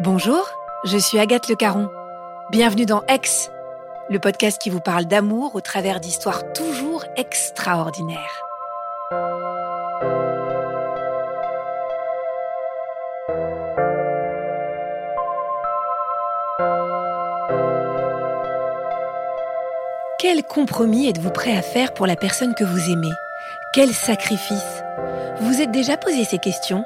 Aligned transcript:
Bonjour, 0.00 0.48
je 0.84 0.96
suis 0.96 1.18
Agathe 1.18 1.48
Le 1.48 1.56
Caron. 1.56 1.90
Bienvenue 2.50 2.86
dans 2.86 3.02
Ex, 3.08 3.50
le 4.08 4.20
podcast 4.20 4.62
qui 4.62 4.70
vous 4.70 4.78
parle 4.78 5.06
d'amour 5.06 5.56
au 5.56 5.60
travers 5.60 5.98
d'histoires 5.98 6.52
toujours 6.52 7.04
extraordinaires. 7.16 8.44
Quel 20.20 20.44
compromis 20.44 21.08
êtes-vous 21.08 21.32
prêt 21.32 21.56
à 21.56 21.62
faire 21.62 21.92
pour 21.92 22.06
la 22.06 22.14
personne 22.14 22.54
que 22.54 22.62
vous 22.62 22.88
aimez? 22.88 23.12
Quel 23.74 23.88
sacrifice? 23.88 24.84
Vous 25.40 25.60
êtes 25.60 25.72
déjà 25.72 25.96
posé 25.96 26.22
ces 26.22 26.38
questions? 26.38 26.84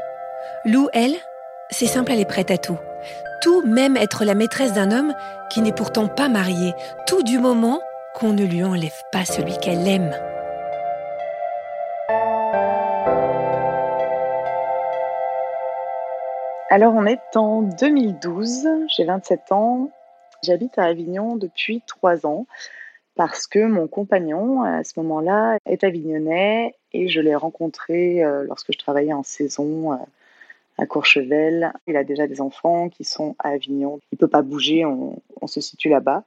Lou, 0.64 0.88
elle, 0.94 1.14
c'est 1.68 1.86
simple, 1.86 2.12
elle 2.12 2.20
est 2.20 2.24
prête 2.24 2.50
à 2.50 2.56
tout. 2.56 2.78
Tout, 3.42 3.66
même 3.66 3.96
être 3.96 4.24
la 4.24 4.36
maîtresse 4.36 4.72
d'un 4.72 4.92
homme 4.92 5.14
qui 5.50 5.62
n'est 5.62 5.72
pourtant 5.72 6.06
pas 6.06 6.28
marié. 6.28 6.74
Tout 7.08 7.24
du 7.24 7.40
moment 7.40 7.80
qu'on 8.14 8.32
ne 8.32 8.44
lui 8.44 8.62
enlève 8.62 9.02
pas 9.10 9.24
celui 9.24 9.58
qu'elle 9.58 9.88
aime. 9.88 10.14
Alors 16.70 16.94
on 16.94 17.04
est 17.04 17.36
en 17.36 17.62
2012, 17.62 18.68
j'ai 18.96 19.04
27 19.04 19.50
ans, 19.50 19.90
j'habite 20.44 20.78
à 20.78 20.84
Avignon 20.84 21.34
depuis 21.34 21.82
3 21.88 22.24
ans 22.24 22.46
parce 23.16 23.48
que 23.48 23.66
mon 23.66 23.88
compagnon 23.88 24.62
à 24.62 24.84
ce 24.84 24.92
moment-là 25.00 25.58
est 25.66 25.82
avignonnais 25.82 26.76
et 26.92 27.08
je 27.08 27.20
l'ai 27.20 27.34
rencontré 27.34 28.22
euh, 28.24 28.44
lorsque 28.44 28.72
je 28.72 28.78
travaillais 28.78 29.12
en 29.12 29.24
saison 29.24 29.92
euh, 29.92 29.96
à 30.78 30.86
Courchevel. 30.86 31.72
Il 31.86 31.96
a 31.96 32.04
déjà 32.04 32.26
des 32.26 32.40
enfants 32.40 32.88
qui 32.88 33.04
sont 33.04 33.34
à 33.38 33.50
Avignon. 33.50 34.00
Il 34.12 34.18
peut 34.18 34.28
pas 34.28 34.42
bouger, 34.42 34.84
on, 34.84 35.20
se 35.46 35.60
situe 35.60 35.88
là-bas. 35.88 36.24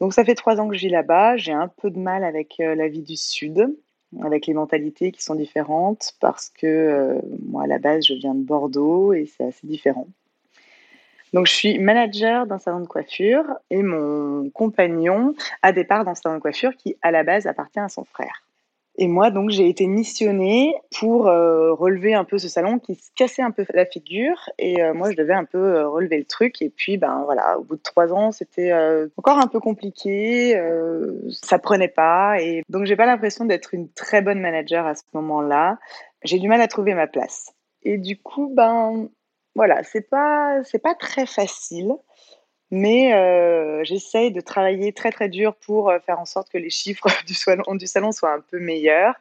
Donc 0.00 0.12
ça 0.12 0.24
fait 0.24 0.34
trois 0.34 0.60
ans 0.60 0.68
que 0.68 0.74
je 0.74 0.80
vis 0.80 0.88
là-bas. 0.90 1.36
J'ai 1.36 1.52
un 1.52 1.68
peu 1.68 1.90
de 1.90 1.98
mal 1.98 2.22
avec 2.22 2.60
euh, 2.60 2.74
la 2.74 2.86
vie 2.88 3.02
du 3.02 3.16
Sud, 3.16 3.74
avec 4.22 4.46
les 4.46 4.54
mentalités 4.54 5.10
qui 5.10 5.22
sont 5.22 5.34
différentes, 5.34 6.12
parce 6.20 6.50
que 6.50 6.66
euh, 6.66 7.20
moi 7.48 7.64
à 7.64 7.66
la 7.66 7.78
base 7.78 8.04
je 8.06 8.14
viens 8.14 8.34
de 8.34 8.42
Bordeaux 8.42 9.14
et 9.14 9.26
c'est 9.26 9.44
assez 9.44 9.66
différent. 9.66 10.06
Donc 11.32 11.46
je 11.46 11.52
suis 11.52 11.78
manager 11.78 12.46
d'un 12.46 12.58
salon 12.58 12.80
de 12.80 12.86
coiffure 12.86 13.44
et 13.70 13.82
mon 13.82 14.48
compagnon 14.50 15.34
a 15.62 15.72
des 15.72 15.84
parts 15.84 16.04
dans 16.04 16.14
salon 16.14 16.36
de 16.36 16.40
coiffure 16.40 16.76
qui 16.76 16.96
à 17.02 17.10
la 17.10 17.24
base 17.24 17.46
appartient 17.46 17.80
à 17.80 17.88
son 17.88 18.04
frère. 18.04 18.45
Et 18.98 19.08
moi, 19.08 19.30
donc, 19.30 19.50
j'ai 19.50 19.68
été 19.68 19.86
missionnée 19.86 20.74
pour 20.98 21.28
euh, 21.28 21.74
relever 21.74 22.14
un 22.14 22.24
peu 22.24 22.38
ce 22.38 22.48
salon 22.48 22.78
qui 22.78 22.94
se 22.94 23.10
cassait 23.14 23.42
un 23.42 23.50
peu 23.50 23.66
la 23.74 23.84
figure. 23.84 24.48
Et 24.58 24.82
euh, 24.82 24.94
moi, 24.94 25.10
je 25.10 25.16
devais 25.16 25.34
un 25.34 25.44
peu 25.44 25.58
euh, 25.58 25.88
relever 25.88 26.16
le 26.16 26.24
truc. 26.24 26.62
Et 26.62 26.70
puis, 26.70 26.96
ben 26.96 27.22
voilà, 27.24 27.58
au 27.58 27.64
bout 27.64 27.76
de 27.76 27.82
trois 27.82 28.12
ans, 28.14 28.32
c'était 28.32 28.72
encore 29.16 29.38
un 29.38 29.48
peu 29.48 29.60
compliqué. 29.60 30.58
ça 31.42 31.58
prenait 31.58 31.88
pas. 31.88 32.40
Et 32.40 32.62
donc, 32.68 32.86
j'ai 32.86 32.96
pas 32.96 33.06
l'impression 33.06 33.44
d'être 33.44 33.74
une 33.74 33.90
très 33.92 34.22
bonne 34.22 34.40
manager 34.40 34.86
à 34.86 34.94
ce 34.94 35.02
moment-là. 35.12 35.78
J'ai 36.24 36.38
du 36.38 36.48
mal 36.48 36.60
à 36.60 36.68
trouver 36.68 36.94
ma 36.94 37.06
place. 37.06 37.52
Et 37.82 37.98
du 37.98 38.16
coup, 38.20 38.50
ben 38.52 39.08
voilà, 39.54 39.82
c'est 39.84 40.08
pas 40.08 40.62
c'est 40.64 40.78
pas 40.78 40.94
très 40.94 41.26
facile. 41.26 41.92
Mais 42.70 43.14
euh, 43.14 43.84
j'essaye 43.84 44.32
de 44.32 44.40
travailler 44.40 44.92
très 44.92 45.12
très 45.12 45.28
dur 45.28 45.54
pour 45.54 45.88
euh, 45.88 46.00
faire 46.00 46.18
en 46.18 46.24
sorte 46.24 46.50
que 46.50 46.58
les 46.58 46.70
chiffres 46.70 47.06
du 47.26 47.34
salon, 47.34 48.12
soient 48.12 48.32
un 48.32 48.40
peu 48.40 48.58
meilleurs. 48.58 49.14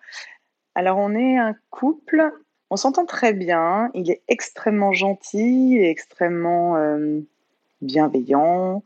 Alors 0.73 0.97
on 0.97 1.13
est 1.15 1.37
un 1.37 1.55
couple, 1.69 2.31
on 2.69 2.75
s'entend 2.75 3.05
très 3.05 3.33
bien, 3.33 3.91
il 3.93 4.09
est 4.09 4.23
extrêmement 4.27 4.93
gentil, 4.93 5.77
extrêmement 5.79 6.75
euh, 6.77 7.19
bienveillant, 7.81 8.83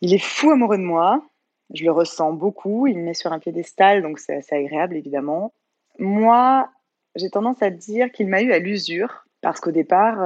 il 0.00 0.14
est 0.14 0.22
fou 0.22 0.52
amoureux 0.52 0.78
de 0.78 0.82
moi, 0.82 1.26
je 1.74 1.84
le 1.84 1.90
ressens 1.90 2.32
beaucoup, 2.32 2.86
il 2.86 2.98
me 2.98 3.04
met 3.04 3.14
sur 3.14 3.32
un 3.32 3.40
piédestal, 3.40 4.00
donc 4.02 4.20
c'est 4.20 4.36
assez 4.36 4.54
agréable 4.54 4.96
évidemment. 4.96 5.52
Moi, 5.98 6.70
j'ai 7.16 7.28
tendance 7.28 7.60
à 7.62 7.70
dire 7.70 8.10
qu'il 8.12 8.28
m'a 8.28 8.40
eu 8.40 8.52
à 8.52 8.58
l'usure, 8.58 9.26
parce 9.42 9.60
qu'au 9.60 9.72
départ, 9.72 10.16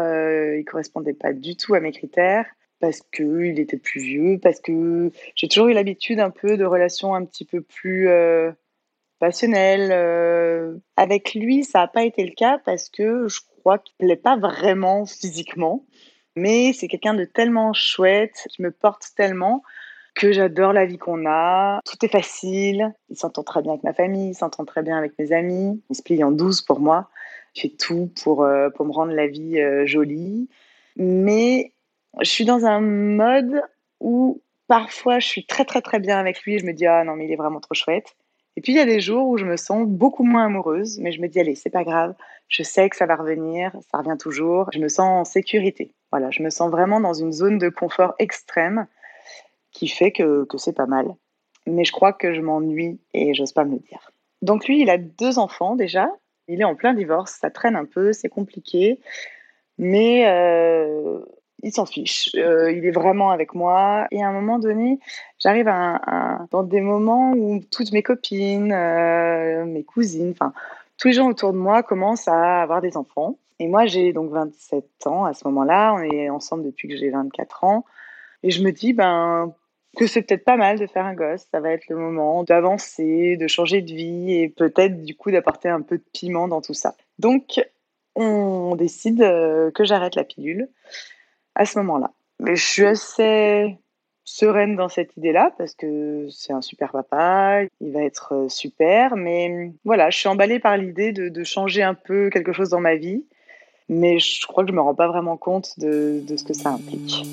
il 0.55 0.65
correspondait 0.65 1.15
pas 1.15 1.33
du 1.33 1.57
tout 1.57 1.75
à 1.75 1.81
mes 1.81 1.91
critères 1.91 2.47
parce 2.83 3.01
qu'il 3.15 3.61
était 3.61 3.77
plus 3.77 4.01
vieux, 4.01 4.41
parce 4.43 4.61
que 4.61 5.13
j'ai 5.37 5.47
toujours 5.47 5.69
eu 5.69 5.73
l'habitude 5.73 6.19
un 6.19 6.31
peu 6.31 6.57
de 6.57 6.65
relations 6.65 7.15
un 7.15 7.25
petit 7.25 7.45
peu 7.45 7.61
plus 7.61 8.09
euh, 8.09 8.51
passionnelles. 9.21 9.91
euh. 9.93 10.75
Avec 10.97 11.33
lui, 11.35 11.63
ça 11.63 11.79
n'a 11.79 11.87
pas 11.87 12.03
été 12.03 12.25
le 12.25 12.33
cas 12.35 12.59
parce 12.65 12.89
que 12.89 13.29
je 13.29 13.39
crois 13.61 13.79
qu'il 13.79 13.95
ne 14.01 14.09
plaît 14.09 14.17
pas 14.17 14.37
vraiment 14.37 15.07
physiquement. 15.07 15.87
Mais 16.35 16.73
c'est 16.73 16.89
quelqu'un 16.89 17.15
de 17.15 17.25
tellement 17.25 17.73
chouette, 17.73 18.49
qui 18.51 18.63
me 18.63 18.73
porte 18.73 19.13
tellement 19.17 19.63
que 20.17 20.33
j'adore 20.33 20.73
la 20.73 20.85
vie 20.85 20.99
qu'on 20.99 21.25
a. 21.25 21.81
Tout 21.85 22.05
est 22.05 22.11
facile. 22.11 22.93
Il 23.11 23.17
s'entend 23.17 23.45
très 23.45 23.63
bien 23.63 23.75
avec 23.75 23.85
ma 23.85 23.95
famille, 23.95 24.31
il 24.31 24.35
s'entend 24.35 24.65
très 24.65 24.83
bien 24.83 24.99
avec 24.99 25.17
mes 25.21 25.31
amis. 25.31 25.81
Il 25.89 25.95
se 25.95 26.03
plie 26.03 26.25
en 26.25 26.33
douze 26.33 26.63
pour 26.63 26.81
moi. 26.81 27.09
Il 27.55 27.61
fait 27.61 27.77
tout 27.79 28.11
pour, 28.25 28.43
euh, 28.43 28.71
pour 28.71 28.87
me 28.87 28.93
rendre 28.93 29.13
la 29.13 29.29
vie 29.29 29.61
jolie. 29.87 30.49
Mais 30.97 31.73
je 32.21 32.29
suis 32.29 32.45
dans 32.45 32.65
un 32.67 32.81
mode 32.81 33.63
où 34.01 34.41
parfois 34.69 35.19
je 35.19 35.27
suis 35.27 35.47
très 35.47 35.65
très 35.65 35.81
très 35.81 35.99
bien 35.99 36.19
avec 36.19 36.43
lui 36.43 36.59
je 36.59 36.67
me 36.67 36.73
dis 36.73 36.87
ah 36.87 37.05
non 37.05 37.17
mais 37.17 37.27
il 37.27 37.33
est 37.33 37.37
vraiment 37.37 37.61
trop 37.61 37.75
chouette. 37.75 38.15
Et 38.57 38.61
puis 38.61 38.73
il 38.73 38.77
y 38.77 38.81
a 38.81 38.85
des 38.85 39.01
jours 39.01 39.29
où 39.29 39.39
je 39.39 39.47
me 39.47 39.57
sens 39.57 39.87
beaucoup 39.87 40.25
moins 40.25 40.45
amoureuse, 40.45 40.99
mais 40.99 41.11
je 41.11 41.23
me 41.23 41.29
dis 41.29 41.41
allez 41.41 41.55
c'est 41.55 41.71
pas 41.71 41.85
grave, 41.85 42.15
je 42.49 42.63
sais 42.63 42.89
que 42.91 42.97
ça 42.97 43.07
va 43.07 43.17
revenir, 43.17 43.73
ça 43.91 43.99
revient 43.99 44.19
toujours, 44.19 44.69
je 44.73 44.79
me 44.79 44.89
sens 44.89 45.09
en 45.09 45.25
sécurité. 45.25 45.95
Voilà, 46.11 46.31
je 46.31 46.43
me 46.43 46.51
sens 46.51 46.71
vraiment 46.71 47.01
dans 47.01 47.15
une 47.15 47.33
zone 47.33 47.57
de 47.57 47.71
confort 47.71 48.15
extrême 48.19 48.87
qui 49.71 49.89
fait 49.89 50.13
que, 50.13 50.45
que 50.45 50.59
c'est 50.59 50.75
pas 50.75 50.85
mal. 50.85 51.15
Mais 51.67 51.85
je 51.85 51.93
crois 51.93 52.13
que 52.13 52.35
je 52.35 52.43
m'ennuie 52.43 53.01
et 53.15 53.33
j'ose 53.33 53.53
pas 53.53 53.65
me 53.65 53.73
le 53.73 53.79
dire. 53.79 54.11
Donc 54.43 54.67
lui 54.67 54.83
il 54.83 54.91
a 54.91 54.99
deux 54.99 55.39
enfants 55.39 55.77
déjà, 55.77 56.11
il 56.49 56.61
est 56.61 56.65
en 56.65 56.75
plein 56.75 56.93
divorce, 56.93 57.39
ça 57.41 57.51
traîne 57.51 57.77
un 57.77 57.87
peu, 57.87 58.13
c'est 58.13 58.29
compliqué, 58.29 59.01
mais 59.79 60.29
euh, 60.29 61.21
il 61.63 61.73
s'en 61.73 61.87
fiche. 61.87 62.31
Euh, 62.37 62.73
il 62.73 62.85
est 62.85 62.91
vraiment 62.91 63.31
avec 63.31 63.55
moi. 63.55 64.07
Et 64.11 64.23
à 64.23 64.29
un 64.29 64.33
moment 64.33 64.59
donné, 64.59 64.99
j'arrive 65.39 65.67
dans 66.51 66.63
des 66.63 66.81
moments 66.81 67.33
où 67.33 67.61
toutes 67.71 67.93
mes 67.93 68.03
copines, 68.03 68.73
euh, 68.73 69.65
mes 69.65 69.85
cousines, 69.85 70.33
enfin, 70.33 70.53
tous 70.99 71.09
les 71.09 71.15
gens 71.15 71.29
autour 71.29 71.53
de 71.53 71.59
moi 71.59 71.83
commencent 71.83 72.29
à 72.29 72.63
avoir 72.63 72.81
des 72.81 72.97
enfants. 72.97 73.37
Et 73.59 73.69
moi, 73.69 73.87
j'ai 73.87 74.13
donc 74.13 74.31
27 74.31 75.07
ans 75.07 75.25
à 75.25 75.35
ce 75.35 75.47
moment-là. 75.49 75.95
On 75.95 76.03
est 76.03 76.31
ensemble 76.31 76.65
depuis 76.65 76.89
que 76.89 76.97
j'ai 76.97 77.11
24 77.11 77.65
ans. 77.65 77.85
Et 78.43 78.51
je 78.51 78.63
me 78.63 78.73
dis, 78.73 78.93
ben, 78.93 79.55
que 79.97 80.07
c'est 80.07 80.23
peut-être 80.23 80.45
pas 80.45 80.57
mal 80.57 80.79
de 80.79 80.87
faire 80.87 81.05
un 81.05 81.15
gosse. 81.15 81.47
Ça 81.53 81.61
va 81.61 81.71
être 81.71 81.89
le 81.89 81.97
moment 81.97 82.43
d'avancer, 82.43 83.37
de 83.37 83.47
changer 83.47 83.83
de 83.83 83.93
vie 83.93 84.35
et 84.35 84.49
peut-être 84.49 85.03
du 85.05 85.15
coup 85.15 85.31
d'apporter 85.31 85.69
un 85.69 85.83
peu 85.83 85.99
de 85.99 86.05
piment 86.13 86.49
dans 86.49 86.61
tout 86.61 86.75
ça. 86.75 86.97
Donc, 87.19 87.61
on 88.17 88.75
décide 88.75 89.23
euh, 89.23 89.71
que 89.71 89.85
j'arrête 89.85 90.17
la 90.17 90.25
pilule 90.25 90.69
à 91.63 91.67
ce 91.67 91.79
moment-là. 91.79 92.11
Mais 92.41 92.57
je 92.57 92.65
suis 92.65 92.85
assez 92.85 93.79
sereine 94.25 94.77
dans 94.77 94.89
cette 94.89 95.17
idée-là 95.17 95.53
parce 95.59 95.75
que 95.75 96.29
c'est 96.31 96.53
un 96.53 96.61
super 96.61 96.93
papa, 96.93 97.63
il 97.81 97.93
va 97.93 98.03
être 98.03 98.35
euh, 98.35 98.49
super, 98.49 99.17
mais 99.17 99.73
voilà, 99.85 100.11
je 100.11 100.19
suis 100.19 100.29
emballée 100.29 100.59
par 100.59 100.77
l'idée 100.77 101.13
de, 101.13 101.45
changer 101.45 101.83
un 101.83 101.95
peu 101.95 102.31
quelque 102.31 102.53
chose 102.53 102.71
dans 102.71 102.81
ma 102.81 102.95
vie, 102.95 103.25
mais 103.89 104.19
je 104.19 104.47
crois 104.47 104.65
que 104.65 104.71
je 104.71 104.77
me 104.77 104.81
rends 104.81 104.95
pas 104.95 105.09
vraiment 105.09 105.37
compte 105.37 105.79
de 105.79 106.23
ce 106.37 106.45
que 106.45 106.55
ça 106.55 106.71
implique. 106.71 107.25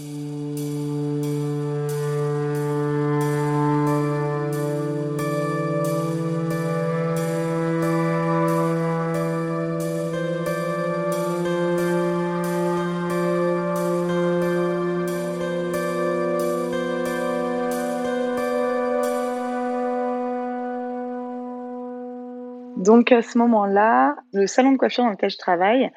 Donc 22.80 23.12
à 23.12 23.22
ce 23.22 23.38
moment-là, 23.38 24.16
le 24.32 24.48
salon 24.48 24.72
de 24.72 24.78
coiffure 24.78 25.04
dans 25.04 25.10
lequel 25.10 25.30
je 25.30 25.38
travaille 25.38 25.92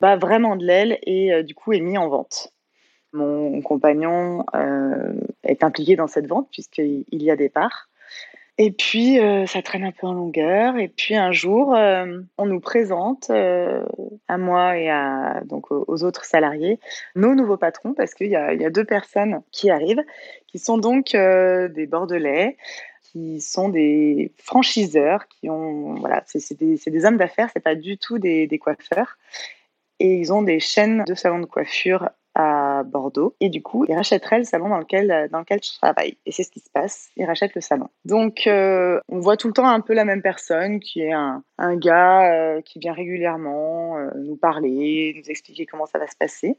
bat 0.00 0.16
vraiment 0.16 0.54
de 0.56 0.64
l'aile 0.64 0.98
et 1.02 1.42
du 1.42 1.54
coup 1.54 1.72
est 1.72 1.80
mis 1.80 1.96
en 1.96 2.08
vente. 2.08 2.52
Mon 3.14 3.62
compagnon 3.62 4.44
est 5.42 5.64
impliqué 5.64 5.96
dans 5.96 6.06
cette 6.06 6.26
vente 6.26 6.48
puisqu'il 6.52 7.04
y 7.10 7.30
a 7.30 7.36
des 7.36 7.48
parts. 7.48 7.88
Et 8.58 8.70
puis, 8.70 9.18
ça 9.46 9.62
traîne 9.62 9.84
un 9.84 9.92
peu 9.92 10.06
en 10.06 10.12
longueur. 10.12 10.76
Et 10.76 10.88
puis, 10.88 11.14
un 11.14 11.32
jour, 11.32 11.68
on 11.68 12.46
nous 12.46 12.60
présente, 12.60 13.30
à 13.30 14.38
moi 14.38 14.76
et 14.76 14.90
à, 14.90 15.40
donc, 15.46 15.70
aux 15.70 16.04
autres 16.04 16.26
salariés, 16.26 16.78
nos 17.14 17.34
nouveaux 17.34 17.56
patrons, 17.56 17.94
parce 17.94 18.12
qu'il 18.12 18.28
y 18.28 18.36
a, 18.36 18.70
deux 18.70 18.84
personnes 18.84 19.40
qui 19.52 19.70
arrivent, 19.70 20.02
qui 20.46 20.58
sont 20.58 20.76
donc 20.76 21.12
des 21.12 21.86
Bordelais, 21.86 22.58
qui 23.16 23.40
sont 23.40 23.70
des 23.70 24.32
franchiseurs, 24.36 25.26
qui 25.28 25.48
ont, 25.48 25.94
voilà, 25.94 26.22
c'est 26.26 26.58
des, 26.58 27.06
hommes 27.06 27.16
d'affaires, 27.16 27.48
c'est 27.52 27.62
pas 27.62 27.74
du 27.74 27.96
tout 27.96 28.18
des, 28.18 28.58
coiffeurs. 28.58 29.16
Et 29.98 30.16
ils 30.16 30.32
ont 30.34 30.42
des 30.42 30.60
chaînes 30.60 31.02
de 31.06 31.14
salons 31.14 31.38
de 31.38 31.46
coiffure 31.46 32.10
à 32.34 32.82
Bordeaux. 32.84 33.34
Et 33.40 33.48
du 33.48 33.62
coup, 33.62 33.86
ils 33.88 33.94
rachèteraient 33.94 34.38
le 34.38 34.44
salon 34.44 34.68
dans 34.68 34.76
lequel, 34.76 35.30
dans 35.32 35.38
lequel 35.38 35.60
je 35.62 35.72
travaille. 35.78 36.18
Et 36.26 36.32
c'est 36.32 36.42
ce 36.42 36.50
qui 36.50 36.60
se 36.60 36.68
passe. 36.70 37.08
Ils 37.16 37.24
rachètent 37.24 37.54
le 37.54 37.62
salon. 37.62 37.88
Donc, 38.04 38.46
euh, 38.46 39.00
on 39.08 39.20
voit 39.20 39.38
tout 39.38 39.46
le 39.46 39.54
temps 39.54 39.68
un 39.68 39.80
peu 39.80 39.94
la 39.94 40.04
même 40.04 40.20
personne 40.20 40.78
qui 40.78 41.00
est 41.00 41.12
un, 41.12 41.42
un 41.56 41.76
gars 41.76 42.30
euh, 42.30 42.60
qui 42.60 42.78
vient 42.78 42.92
régulièrement 42.92 43.96
euh, 43.96 44.10
nous 44.16 44.36
parler, 44.36 45.14
nous 45.16 45.30
expliquer 45.30 45.64
comment 45.64 45.86
ça 45.86 45.98
va 45.98 46.06
se 46.06 46.16
passer. 46.16 46.58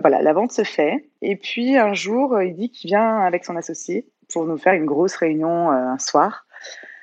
Voilà, 0.00 0.22
la 0.22 0.32
vente 0.32 0.52
se 0.52 0.64
fait. 0.64 1.10
Et 1.20 1.36
puis, 1.36 1.76
un 1.76 1.92
jour, 1.92 2.40
il 2.40 2.54
dit 2.54 2.70
qu'il 2.70 2.88
vient 2.88 3.18
avec 3.18 3.44
son 3.44 3.56
associé 3.56 4.06
pour 4.32 4.44
nous 4.44 4.58
faire 4.58 4.74
une 4.74 4.86
grosse 4.86 5.16
réunion 5.16 5.70
un 5.70 5.98
soir. 5.98 6.46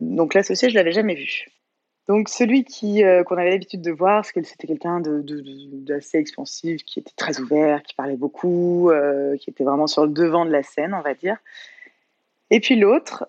Donc, 0.01 0.33
l'associé, 0.33 0.69
je 0.69 0.75
l'avais 0.75 0.91
jamais 0.91 1.15
vu. 1.15 1.45
Donc 2.07 2.29
celui 2.29 2.63
qui 2.63 3.03
euh, 3.03 3.23
qu'on 3.23 3.37
avait 3.37 3.49
l'habitude 3.49 3.81
de 3.81 3.91
voir, 3.91 4.23
c'était 4.25 4.67
quelqu'un 4.67 4.99
de, 4.99 5.23
d'assez 5.83 6.19
expansif, 6.19 6.83
qui 6.83 6.99
était 6.99 7.13
très 7.15 7.39
ouvert, 7.39 7.81
qui 7.81 7.95
parlait 7.95 8.15
beaucoup, 8.17 8.91
euh, 8.91 9.35
qui 9.37 9.49
était 9.49 9.63
vraiment 9.63 9.87
sur 9.87 10.05
le 10.05 10.11
devant 10.11 10.45
de 10.45 10.51
la 10.51 10.61
scène, 10.61 10.93
on 10.93 11.01
va 11.01 11.15
dire. 11.15 11.37
Et 12.51 12.59
puis 12.59 12.75
l'autre, 12.75 13.27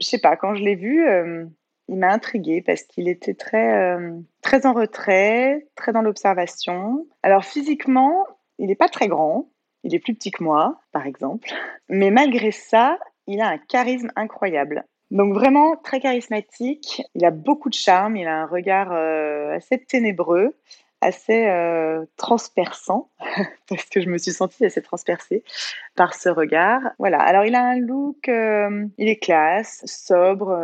je 0.00 0.06
sais 0.06 0.20
pas, 0.20 0.36
quand 0.36 0.54
je 0.54 0.62
l'ai 0.62 0.76
vu, 0.76 1.08
euh, 1.08 1.44
il 1.88 1.96
m'a 1.96 2.12
intriguée 2.12 2.62
parce 2.62 2.84
qu'il 2.84 3.08
était 3.08 3.34
très 3.34 3.98
très 4.40 4.66
en 4.66 4.72
retrait, 4.72 5.66
très 5.74 5.92
dans 5.92 6.02
l'observation. 6.02 7.08
Alors 7.24 7.44
physiquement, 7.44 8.24
il 8.58 8.68
n'est 8.68 8.76
pas 8.76 8.88
très 8.88 9.08
grand, 9.08 9.50
il 9.84 9.94
est 9.94 9.98
plus 9.98 10.14
petit 10.14 10.30
que 10.30 10.42
moi, 10.42 10.80
par 10.92 11.06
exemple, 11.06 11.48
mais 11.88 12.10
malgré 12.10 12.50
ça, 12.50 12.98
il 13.26 13.40
a 13.40 13.48
un 13.48 13.58
charisme 13.58 14.10
incroyable. 14.16 14.84
Donc 15.10 15.34
vraiment 15.34 15.76
très 15.76 16.00
charismatique, 16.00 17.02
il 17.14 17.24
a 17.24 17.30
beaucoup 17.30 17.68
de 17.68 17.74
charme, 17.74 18.16
il 18.16 18.28
a 18.28 18.42
un 18.42 18.46
regard 18.46 18.92
euh, 18.92 19.56
assez 19.56 19.78
ténébreux, 19.78 20.54
assez 21.00 21.46
euh, 21.48 22.04
transperçant, 22.16 23.10
parce 23.68 23.86
que 23.86 24.00
je 24.00 24.08
me 24.08 24.18
suis 24.18 24.30
sentie 24.30 24.64
assez 24.64 24.82
transpercée 24.82 25.42
par 25.96 26.14
ce 26.14 26.28
regard. 26.28 26.80
Voilà, 27.00 27.18
alors 27.18 27.44
il 27.44 27.56
a 27.56 27.64
un 27.64 27.78
look, 27.78 28.28
euh, 28.28 28.86
il 28.98 29.08
est 29.08 29.16
classe, 29.16 29.82
sobre, 29.84 30.56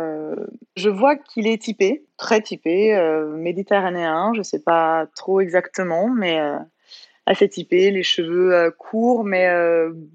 je 0.77 0.89
vois 0.89 1.17
qu'il 1.17 1.47
est 1.47 1.61
typé, 1.61 2.05
très 2.15 2.39
typé, 2.39 2.97
méditerranéen, 3.35 4.31
je 4.33 4.39
ne 4.39 4.43
sais 4.43 4.61
pas 4.61 5.07
trop 5.13 5.41
exactement, 5.41 6.07
mais 6.07 6.39
assez 7.27 7.47
typé, 7.47 7.91
les 7.91 8.03
cheveux 8.03 8.71
courts 8.77 9.23
mais 9.23 9.47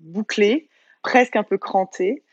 bouclés, 0.02 0.68
presque 1.02 1.36
un 1.36 1.44
peu 1.44 1.58
crantés 1.58 2.24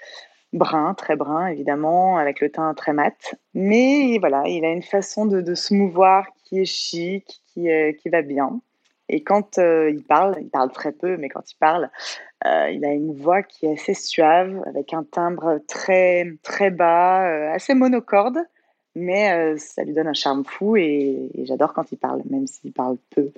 brun, 0.51 0.95
très 0.95 1.15
brun 1.15 1.45
évidemment, 1.47 2.17
avec 2.17 2.39
le 2.39 2.49
teint 2.49 2.73
très 2.73 2.93
mat. 2.93 3.35
Mais 3.53 4.17
voilà, 4.19 4.43
il 4.47 4.65
a 4.65 4.71
une 4.71 4.81
façon 4.81 5.27
de, 5.27 5.53
se 5.53 5.73
mouvoir 5.75 6.25
qui 6.43 6.59
est 6.61 6.65
chic, 6.65 7.41
qui, 7.53 7.67
qui 8.01 8.09
va 8.09 8.23
bien. 8.23 8.59
Et 9.09 9.23
quand 9.23 9.57
euh, 9.57 9.89
il 9.89 10.03
parle, 10.03 10.37
il 10.39 10.49
parle 10.49 10.71
très 10.71 10.91
peu, 10.91 11.17
mais 11.17 11.29
quand 11.29 11.51
il 11.51 11.55
parle, 11.55 11.89
euh, 12.45 12.69
il 12.69 12.85
a 12.85 12.93
une 12.93 13.13
voix 13.13 13.41
qui 13.41 13.65
est 13.65 13.73
assez 13.73 13.95
suave, 13.95 14.61
avec 14.67 14.93
un 14.93 15.03
timbre 15.03 15.59
très 15.67 16.31
très 16.43 16.69
bas, 16.69 17.27
euh, 17.27 17.51
assez 17.51 17.73
monocorde, 17.73 18.37
mais 18.95 19.57
ça 19.57 19.83
lui 19.83 19.93
donne 19.93 20.07
un 20.07 20.13
charme 20.13 20.43
fou 20.45 20.75
et 20.75 21.29
j'adore 21.43 21.73
quand 21.73 21.91
il 21.91 21.97
parle, 21.97 22.21
même 22.29 22.47
s'il 22.47 22.71
parle 22.71 22.97
peu. 23.09 23.31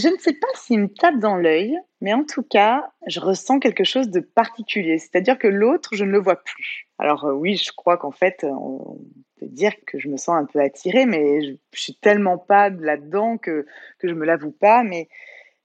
Je 0.00 0.08
ne 0.08 0.16
sais 0.16 0.32
pas 0.32 0.46
s'il 0.54 0.80
me 0.80 0.88
tape 0.88 1.18
dans 1.18 1.36
l'œil, 1.36 1.76
mais 2.00 2.14
en 2.14 2.24
tout 2.24 2.42
cas, 2.42 2.90
je 3.06 3.20
ressens 3.20 3.58
quelque 3.58 3.84
chose 3.84 4.08
de 4.08 4.20
particulier. 4.20 4.96
C'est-à-dire 4.98 5.38
que 5.38 5.46
l'autre, 5.48 5.90
je 5.92 6.04
ne 6.04 6.10
le 6.10 6.18
vois 6.18 6.42
plus. 6.42 6.88
Alors 6.98 7.26
euh, 7.26 7.32
oui, 7.34 7.56
je 7.56 7.70
crois 7.76 7.98
qu'en 7.98 8.10
fait, 8.10 8.44
on 8.44 8.98
peut 9.38 9.48
dire 9.48 9.72
que 9.86 9.98
je 9.98 10.08
me 10.08 10.16
sens 10.16 10.36
un 10.36 10.46
peu 10.46 10.60
attirée, 10.60 11.04
mais 11.04 11.42
je, 11.42 11.52
je 11.74 11.80
suis 11.80 11.94
tellement 11.96 12.38
pas 12.38 12.70
là-dedans 12.70 13.36
que, 13.36 13.66
que 13.98 14.08
je 14.08 14.14
me 14.14 14.24
l'avoue 14.24 14.52
pas. 14.52 14.82
Mais, 14.84 15.08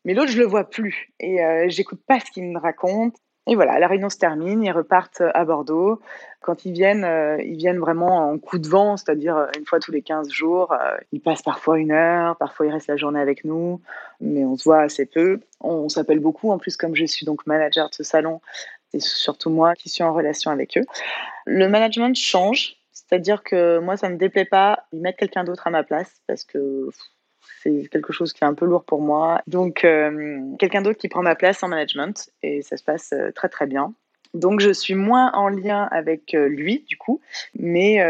mais 0.03 0.13
l'autre, 0.13 0.31
je 0.31 0.39
le 0.39 0.45
vois 0.45 0.69
plus. 0.69 1.13
Et 1.21 1.41
euh, 1.41 1.67
j'écoute 1.69 2.01
pas 2.05 2.19
ce 2.19 2.29
qu'il 2.31 2.43
me 2.43 2.59
raconte. 2.59 3.15
Et 3.47 3.55
voilà, 3.55 3.77
la 3.77 3.87
réunion 3.87 4.09
se 4.09 4.17
termine, 4.17 4.63
ils 4.63 4.71
repartent 4.71 5.21
à 5.21 5.45
Bordeaux. 5.45 6.01
Quand 6.41 6.65
ils 6.65 6.71
viennent, 6.71 7.03
euh, 7.03 7.37
ils 7.43 7.57
viennent 7.57 7.79
vraiment 7.79 8.29
en 8.29 8.39
coup 8.39 8.57
de 8.57 8.67
vent, 8.67 8.97
c'est-à-dire 8.97 9.37
euh, 9.37 9.47
une 9.57 9.65
fois 9.65 9.79
tous 9.79 9.91
les 9.91 10.01
15 10.01 10.29
jours. 10.29 10.73
Euh, 10.73 10.97
ils 11.11 11.21
passent 11.21 11.43
parfois 11.43 11.77
une 11.77 11.91
heure, 11.91 12.37
parfois 12.37 12.65
ils 12.65 12.71
restent 12.71 12.87
la 12.87 12.97
journée 12.97 13.19
avec 13.19 13.45
nous, 13.45 13.81
mais 14.19 14.43
on 14.45 14.57
se 14.57 14.63
voit 14.63 14.81
assez 14.81 15.05
peu. 15.05 15.39
On, 15.61 15.89
s'appelle 15.89 16.19
beaucoup, 16.19 16.51
en 16.51 16.57
plus 16.57 16.75
comme 16.75 16.95
je 16.95 17.05
suis 17.05 17.25
donc 17.25 17.45
manager 17.45 17.89
de 17.89 17.93
ce 17.93 18.03
salon, 18.03 18.41
c'est 18.91 19.01
surtout 19.01 19.51
moi 19.51 19.75
qui 19.75 19.89
suis 19.89 20.03
en 20.03 20.13
relation 20.13 20.49
avec 20.49 20.77
eux. 20.77 20.85
Le 21.45 21.69
management 21.69 22.15
change, 22.15 22.77
c'est-à-dire 22.93 23.43
que 23.43 23.77
moi 23.79 23.95
ça 23.95 24.09
me 24.09 24.17
déplaît 24.17 24.45
pas, 24.45 24.85
ils 24.91 25.01
mettent 25.01 25.17
quelqu'un 25.17 25.43
d'autre 25.43 25.67
à 25.67 25.69
ma 25.69 25.83
place 25.83 26.21
parce 26.27 26.43
que 26.43 26.89
c'est 27.65 27.87
quelque 27.89 28.13
chose 28.13 28.33
qui 28.33 28.43
est 28.43 28.47
un 28.47 28.53
peu 28.53 28.65
lourd 28.65 28.83
pour 28.83 29.01
moi. 29.01 29.41
Donc, 29.47 29.83
euh, 29.83 30.39
quelqu'un 30.59 30.81
d'autre 30.81 30.99
qui 30.99 31.09
prend 31.09 31.23
ma 31.23 31.35
place 31.35 31.63
en 31.63 31.67
management 31.67 32.29
et 32.43 32.61
ça 32.61 32.77
se 32.77 32.83
passe 32.83 33.13
euh, 33.13 33.31
très 33.31 33.49
très 33.49 33.65
bien. 33.65 33.93
Donc, 34.33 34.59
je 34.59 34.71
suis 34.71 34.95
moins 34.95 35.31
en 35.33 35.47
lien 35.47 35.87
avec 35.91 36.33
euh, 36.33 36.47
lui, 36.47 36.85
du 36.87 36.97
coup, 36.97 37.21
mais 37.57 38.03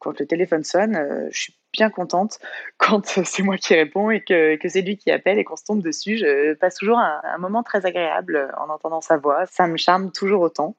quand 0.00 0.18
le 0.18 0.26
téléphone 0.26 0.64
sonne, 0.64 1.28
je 1.30 1.40
suis 1.40 1.54
bien 1.72 1.88
contente 1.88 2.38
quand 2.78 3.06
c'est 3.06 3.42
moi 3.42 3.56
qui 3.56 3.74
réponds 3.74 4.10
et 4.10 4.20
que, 4.20 4.56
que 4.56 4.68
c'est 4.68 4.82
lui 4.82 4.96
qui 4.96 5.10
appelle 5.10 5.38
et 5.38 5.44
qu'on 5.44 5.56
se 5.56 5.64
tombe 5.64 5.82
dessus. 5.82 6.18
Je 6.18 6.54
passe 6.54 6.74
toujours 6.74 6.98
un, 6.98 7.20
un, 7.22 7.38
moment 7.38 7.62
très 7.62 7.86
agréable 7.86 8.52
en 8.58 8.70
entendant 8.70 9.00
sa 9.00 9.16
voix. 9.16 9.46
Ça 9.46 9.66
me 9.68 9.76
charme 9.76 10.10
toujours 10.10 10.42
autant. 10.42 10.74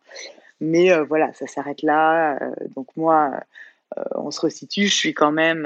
Mais 0.60 0.94
voilà, 1.04 1.34
ça 1.34 1.48
s'arrête 1.48 1.82
là. 1.82 2.38
donc, 2.76 2.88
moi, 2.96 3.32
on 4.16 4.32
se 4.32 4.42
resitue. 4.42 4.88
Je 4.88 4.96
suis 4.96 5.14
quand 5.14 5.32
même 5.32 5.66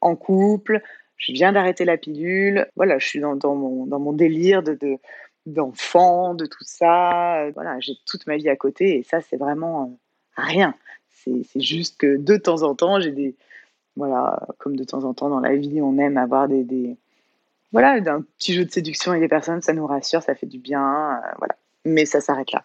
en 0.00 0.14
couple 0.16 0.80
je 1.18 1.32
viens 1.32 1.52
d'arrêter 1.52 1.84
la 1.84 1.98
pilule. 1.98 2.66
Voilà, 2.76 2.98
je 2.98 3.06
suis 3.06 3.20
dans, 3.20 3.36
mon, 3.54 4.12
délire 4.12 4.62
de, 4.62 4.78
d'enfant, 5.46 6.34
de, 6.34 6.46
tout 6.46 6.64
ça. 6.64 7.50
Voilà, 7.54 7.78
j'ai 7.80 7.94
toute 8.06 8.26
ma 8.26 8.36
vie 8.36 8.48
à 8.48 8.56
côté 8.56 8.98
et 8.98 9.02
ça, 9.02 9.20
c'est 9.20 9.36
vraiment 9.36 9.82
euh, 9.82 10.42
rien. 10.42 10.74
C'est, 11.08 11.42
juste 11.56 11.98
que 11.98 12.16
de 12.16 12.36
temps 12.36 12.62
en 12.62 12.74
temps, 12.74 13.00
j'ai 13.00 13.12
des. 13.12 13.34
Voilà, 13.96 14.46
comme 14.58 14.76
de 14.76 14.84
temps 14.84 15.02
en 15.02 15.12
temps 15.12 15.28
dans 15.28 15.40
la 15.40 15.56
vie, 15.56 15.82
on 15.82 15.98
aime 15.98 16.16
avoir 16.16 16.46
des. 16.46 16.96
voilà, 17.72 18.00
d'un 18.00 18.22
petit 18.22 18.54
jeu 18.54 18.64
de 18.64 18.70
séduction 18.70 19.10
avec 19.10 19.22
des 19.22 19.28
personnes, 19.28 19.60
ça 19.60 19.72
nous 19.72 19.86
rassure, 19.86 20.22
ça 20.22 20.36
fait 20.36 20.46
du 20.46 20.58
bien. 20.58 21.16
Euh, 21.16 21.30
voilà. 21.38 21.56
Mais 21.84 22.06
ça 22.06 22.20
s'arrête 22.20 22.52
là. 22.52 22.64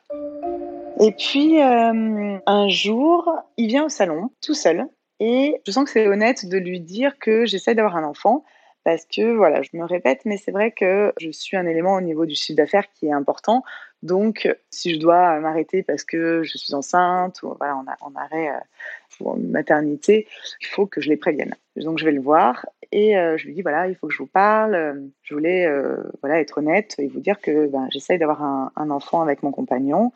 Et 1.00 1.12
puis, 1.12 1.60
euh, 1.60 2.38
un 2.45 2.67
jour, 2.69 3.29
il 3.57 3.67
vient 3.67 3.86
au 3.86 3.89
salon, 3.89 4.29
tout 4.41 4.53
seul, 4.53 4.86
et 5.20 5.62
je 5.65 5.72
sens 5.72 5.86
que 5.86 5.91
c'est 5.91 6.08
honnête 6.08 6.48
de 6.48 6.58
lui 6.58 6.79
dire 6.79 7.17
que 7.20 7.46
j'essaie 7.46 7.75
d'avoir 7.75 7.96
un 7.96 8.03
enfant 8.03 8.43
parce 8.84 9.05
que, 9.05 9.34
voilà, 9.34 9.62
je 9.62 9.70
me 9.74 9.86
répète, 9.86 10.22
mais 10.25 10.38
c'est 10.38 10.51
vrai 10.51 10.72
que 10.72 11.13
je 11.17 11.32
suis 11.32 11.55
un 11.55 11.65
élément 11.65 11.96
au 11.96 12.01
niveau 12.01 12.25
du 12.25 12.36
chiffre 12.36 12.58
d'affaires 12.58 12.91
qui 12.93 13.08
est 13.08 13.13
important. 13.13 13.63
Donc, 14.01 14.53
si 14.70 14.93
je 14.93 15.00
dois 15.00 15.39
m'arrêter 15.39 15.84
parce 15.84 16.03
que 16.03 16.43
je 16.43 16.58
suis 16.58 16.74
enceinte 16.74 17.41
ou 17.43 17.55
voilà, 17.58 17.82
en, 18.01 18.15
arrêt 18.15 18.50
euh, 18.50 18.60
pour 19.17 19.38
maternité, 19.38 20.27
il 20.60 20.67
faut 20.67 20.86
que 20.86 21.00
je 21.00 21.10
les 21.10 21.15
prévienne. 21.15 21.55
Donc, 21.77 21.98
je 21.98 22.03
vais 22.03 22.12
le 22.12 22.20
voir 22.20 22.65
et 22.91 23.17
euh, 23.17 23.38
je 23.38 23.46
lui 23.48 23.53
dis 23.53 23.62
voilà, 23.62 23.88
il 23.88 23.96
faut 23.96 24.08
que 24.08 24.13
je 24.13 24.20
vous 24.20 24.27
parle. 24.27 25.10
Je 25.22 25.34
voulais 25.34 25.65
euh, 25.65 25.96
voilà 26.22 26.41
être 26.41 26.58
honnête 26.58 26.96
et 26.98 27.08
vous 27.08 27.22
dire 27.22 27.39
que 27.39 27.67
ben, 27.67 27.88
j'essaye 27.91 28.20
d'avoir 28.20 28.43
un, 28.43 28.89
enfant 28.89 29.22
avec 29.22 29.41
mon 29.41 29.51
compagnon. 29.51 30.12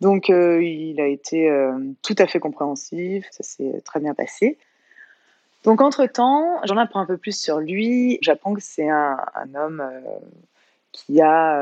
Donc, 0.00 0.28
euh, 0.28 0.62
il 0.62 1.00
a 1.00 1.06
été 1.06 1.48
euh, 1.48 1.78
tout 2.02 2.14
à 2.18 2.26
fait 2.26 2.38
compréhensif, 2.38 3.26
ça 3.30 3.42
s'est 3.42 3.80
très 3.84 4.00
bien 4.00 4.14
passé. 4.14 4.58
Donc, 5.64 5.80
entre-temps, 5.80 6.60
j'en 6.64 6.76
apprends 6.76 7.00
un 7.00 7.06
peu 7.06 7.16
plus 7.16 7.38
sur 7.38 7.58
lui. 7.58 8.18
J'apprends 8.22 8.54
que 8.54 8.62
c'est 8.62 8.88
un, 8.88 9.18
homme 9.54 9.80
euh, 9.80 10.00
qui 10.92 11.20
a, 11.20 11.60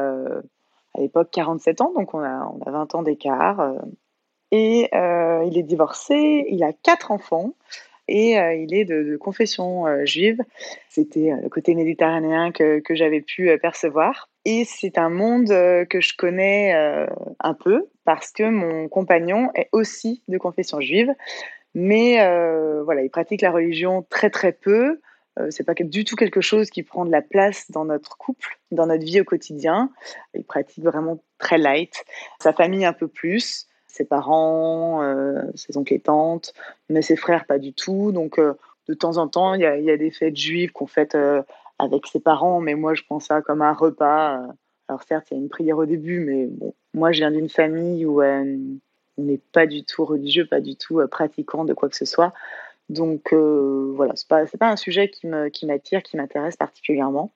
à 0.94 1.00
l'époque, 1.00 1.28
47 1.32 1.80
ans, 1.80 1.92
donc 1.94 2.14
on 2.14 2.20
a, 2.20 2.52
on 2.52 2.60
a 2.66 2.70
20 2.70 2.94
ans 2.96 3.02
d'écart. 3.02 3.74
et 4.50 4.90
il 4.92 5.58
est 5.58 5.62
divorcé, 5.62 6.46
il 6.48 6.62
a 6.62 6.72
quatre 6.72 7.10
enfants 7.10 7.54
et 8.06 8.32
il 8.34 8.74
est 8.74 8.84
de, 8.84 9.16
confession 9.16 9.86
juive. 10.04 10.40
C'était 10.88 11.32
le 11.42 11.48
côté 11.48 11.74
méditerranéen 11.74 12.52
que, 12.52 12.80
que 12.80 12.94
j'avais 12.94 13.22
pu 13.22 13.56
percevoir. 13.58 14.28
Et 14.44 14.64
c'est 14.64 14.98
un 14.98 15.08
monde 15.08 15.48
que 15.48 16.00
je 16.00 16.14
connais 16.16 16.74
un 17.40 17.54
peu 17.54 17.88
parce 18.04 18.30
que 18.30 18.48
mon 18.48 18.88
compagnon 18.88 19.50
est 19.54 19.68
aussi 19.72 20.22
de 20.28 20.38
confession 20.38 20.80
juive, 20.80 21.10
mais 21.74 22.20
euh, 22.20 22.82
voilà, 22.84 23.02
il 23.02 23.10
pratique 23.10 23.42
la 23.42 23.50
religion 23.50 24.06
très 24.08 24.30
très 24.30 24.52
peu. 24.52 25.00
Euh, 25.40 25.48
c'est 25.50 25.64
pas 25.64 25.74
du 25.74 26.04
tout 26.04 26.14
quelque 26.14 26.40
chose 26.40 26.70
qui 26.70 26.84
prend 26.84 27.04
de 27.04 27.10
la 27.10 27.22
place 27.22 27.70
dans 27.72 27.84
notre 27.84 28.16
couple, 28.16 28.58
dans 28.70 28.86
notre 28.86 29.04
vie 29.04 29.20
au 29.20 29.24
quotidien. 29.24 29.90
Il 30.34 30.44
pratique 30.44 30.84
vraiment 30.84 31.20
très 31.38 31.58
light. 31.58 32.04
Sa 32.40 32.52
famille 32.52 32.84
un 32.84 32.92
peu 32.92 33.08
plus, 33.08 33.66
ses 33.88 34.04
parents, 34.04 35.02
euh, 35.02 35.42
ses 35.56 35.76
oncles 35.76 35.94
et 35.94 36.00
tantes, 36.00 36.54
mais 36.88 37.02
ses 37.02 37.16
frères 37.16 37.46
pas 37.46 37.58
du 37.58 37.72
tout. 37.72 38.12
Donc 38.12 38.38
euh, 38.38 38.54
de 38.86 38.94
temps 38.94 39.16
en 39.16 39.26
temps, 39.26 39.54
il 39.54 39.60
y, 39.60 39.84
y 39.84 39.90
a, 39.90 39.96
des 39.96 40.10
fêtes 40.12 40.36
juives 40.36 40.70
qu'on 40.70 40.86
fête 40.86 41.16
avec 41.84 42.06
ses 42.06 42.20
parents, 42.20 42.60
mais 42.60 42.74
moi 42.74 42.94
je 42.94 43.02
prends 43.04 43.20
ça 43.20 43.42
comme 43.42 43.62
un 43.62 43.72
repas. 43.72 44.42
Alors 44.88 45.02
certes, 45.02 45.28
il 45.30 45.34
y 45.34 45.36
a 45.36 45.40
une 45.40 45.48
prière 45.48 45.78
au 45.78 45.86
début, 45.86 46.20
mais 46.20 46.46
bon, 46.46 46.74
moi 46.92 47.12
je 47.12 47.18
viens 47.18 47.30
d'une 47.30 47.48
famille 47.48 48.04
où 48.06 48.22
on 48.22 48.78
n'est 49.18 49.40
pas 49.52 49.66
du 49.66 49.84
tout 49.84 50.04
religieux, 50.04 50.46
pas 50.46 50.60
du 50.60 50.76
tout 50.76 51.00
pratiquant 51.10 51.64
de 51.64 51.74
quoi 51.74 51.88
que 51.88 51.96
ce 51.96 52.04
soit. 52.04 52.32
Donc 52.88 53.32
euh, 53.32 53.92
voilà, 53.96 54.12
c'est 54.16 54.28
pas 54.28 54.44
pas 54.58 54.70
un 54.70 54.76
sujet 54.76 55.10
qui 55.10 55.26
m'attire, 55.66 56.02
qui 56.02 56.16
m'intéresse 56.16 56.56
particulièrement, 56.56 57.32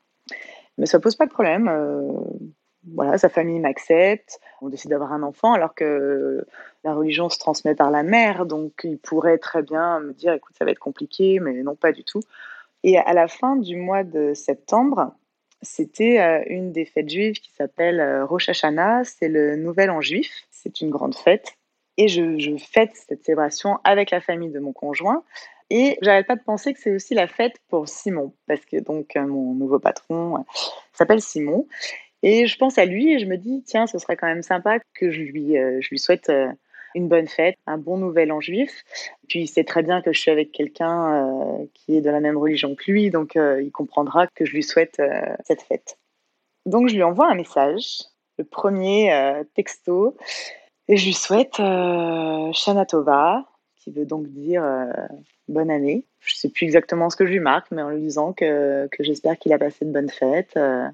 mais 0.76 0.87
ça 0.87 1.00
pose 1.00 1.17
pas 1.17 1.26
de 1.26 1.31
problème. 1.31 1.69
Euh, 1.69 2.02
voilà, 2.95 3.19
sa 3.19 3.28
famille 3.28 3.59
m'accepte, 3.59 4.40
on 4.62 4.69
décide 4.69 4.90
d'avoir 4.90 5.12
un 5.12 5.23
enfant 5.23 5.52
alors 5.52 5.75
que 5.75 6.47
la 6.85 6.95
religion 6.95 7.28
se 7.28 7.38
transmet 7.38 7.75
par 7.75 7.90
la 7.90 8.02
mère, 8.02 8.47
donc 8.47 8.73
il 8.85 8.99
pourrait 8.99 9.38
très 9.38 9.62
bien 9.62 10.00
me 10.00 10.12
dire 10.12 10.33
écoute 10.33 10.55
ça 10.59 10.64
va 10.64 10.71
être 10.71 10.78
compliqué, 10.78 11.40
mais 11.40 11.62
non 11.62 11.75
pas 11.75 11.93
du 11.93 12.05
tout. 12.05 12.21
Et 12.85 12.99
à 12.99 13.12
la 13.12 13.28
fin 13.28 13.56
du 13.56 13.76
mois 13.76 14.04
de 14.04 14.35
septembre, 14.35 15.14
c'était 15.62 16.20
euh, 16.20 16.42
une 16.47 16.73
des 16.73 16.85
fêtes 16.85 17.08
juives 17.08 17.40
qui 17.40 17.52
s'appelle 17.52 18.23
Rosh 18.23 18.49
Hashanah, 18.49 19.04
c'est 19.04 19.28
le 19.28 19.56
Nouvel 19.56 19.90
An 19.90 20.00
juif, 20.00 20.30
c'est 20.50 20.80
une 20.80 20.90
grande 20.90 21.16
fête 21.16 21.58
et 21.99 22.06
je, 22.08 22.56
fête 22.56 22.92
cette 22.94 23.25
célébration 23.25 23.78
avec 23.85 24.11
la 24.11 24.20
famille 24.20 24.50
de 24.50 24.61
mon 24.61 24.73
conjoint. 24.73 25.25
Et 25.68 25.99
j'arrête 26.00 26.26
pas 26.26 26.37
de 26.37 26.42
penser 26.42 26.73
que 26.73 26.80
c'est 26.80 26.94
aussi 26.94 27.12
la 27.12 27.26
fête 27.26 27.56
pour 27.68 27.88
Simon, 27.88 28.32
parce 28.47 28.64
que 28.64 28.78
donc 28.78 29.16
euh, 29.16 29.26
mon 29.26 29.52
nouveau 29.52 29.78
patron 29.78 30.37
euh, 30.37 30.40
s'appelle 30.94 31.20
Simon. 31.20 31.66
Et 32.23 32.47
je 32.47 32.56
pense 32.56 32.78
à 32.78 32.87
lui 32.87 33.12
et 33.12 33.18
je 33.18 33.26
me 33.26 33.37
dis, 33.37 33.62
tiens, 33.66 33.87
ce 33.87 33.99
serait 33.99 34.16
quand 34.16 34.26
même 34.26 34.42
sympa 34.42 34.78
que 34.94 35.11
je 35.11 35.20
lui, 35.20 35.58
euh, 35.58 35.78
je 35.80 35.90
lui 35.90 35.99
souhaite 35.99 36.32
une 36.95 37.09
bonne 37.09 37.28
fête, 37.28 37.57
un 37.66 37.78
bon 37.78 37.99
nouvel 37.99 38.33
an 38.33 38.40
juif. 38.40 38.85
Puis 39.28 39.40
il 39.42 39.47
sait 39.47 39.64
très 39.64 39.83
bien 39.83 40.02
que 40.02 40.12
je 40.12 40.21
suis 40.21 40.30
avec 40.30 40.52
quelqu'un 40.52 41.66
qui 41.75 41.97
est 41.97 42.00
de 42.00 42.11
la 42.11 42.21
même 42.21 42.37
religion 42.37 42.75
que 42.75 42.90
lui, 42.90 43.11
donc 43.11 43.35
il 43.37 43.71
comprendra 43.73 44.26
que 44.26 44.45
je 44.45 44.52
lui 44.52 44.62
souhaite 44.62 45.00
cette 45.45 45.62
fête. 45.62 45.99
Donc 46.66 46.88
je 46.88 46.95
lui 46.95 47.02
envoie 47.02 47.30
un 47.30 47.35
message, 47.35 48.00
le 48.38 48.45
premier 48.45 49.42
texto, 49.54 50.16
et 50.88 50.97
je 50.97 51.04
lui 51.04 51.12
souhaite 51.12 51.61
euh, 51.61 52.50
Shana 52.52 52.87
Tova, 52.87 53.45
qui 53.76 53.90
veut 53.90 54.07
donc 54.07 54.26
dire 54.28 54.64
euh, 54.64 54.90
bonne 55.47 55.71
année. 55.71 56.07
Je 56.21 56.35
ne 56.35 56.38
sais 56.38 56.49
plus 56.49 56.64
exactement 56.64 57.11
ce 57.11 57.16
que 57.16 57.26
je 57.26 57.33
lui 57.33 57.40
marque, 57.40 57.71
mais 57.71 57.83
en 57.83 57.90
lui 57.90 58.00
disant 58.00 58.33
que, 58.33 58.88
que 58.90 59.04
j'espère 59.04 59.38
qu'il 59.38 59.52
a 59.52 59.59
passé 59.59 59.85
de 59.85 59.92
bonnes 59.92 60.09
fêtes 60.09 60.57
euh, 60.57 60.88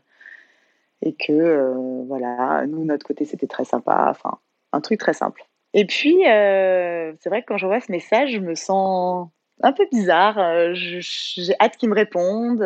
et 1.01 1.15
que, 1.15 1.33
euh, 1.33 2.05
voilà, 2.07 2.67
nous, 2.67 2.85
notre 2.85 3.07
côté, 3.07 3.25
c'était 3.25 3.47
très 3.47 3.65
sympa. 3.65 4.09
Enfin, 4.11 4.39
un 4.73 4.81
truc 4.81 4.99
très 4.99 5.15
simple. 5.15 5.45
Et 5.75 5.85
puis, 5.85 6.17
c'est 6.23 7.29
vrai 7.29 7.43
que 7.43 7.47
quand 7.49 7.59
j'envoie 7.59 7.81
ce 7.81 7.93
message, 7.93 8.33
je 8.33 8.39
me 8.39 8.55
sens 8.55 9.29
un 9.63 9.73
peu 9.73 9.87
bizarre. 9.93 10.39
j'ai 10.73 11.55
hâte 11.61 11.77
qu'il 11.77 11.91
me 11.91 11.95
réponde. 11.95 12.61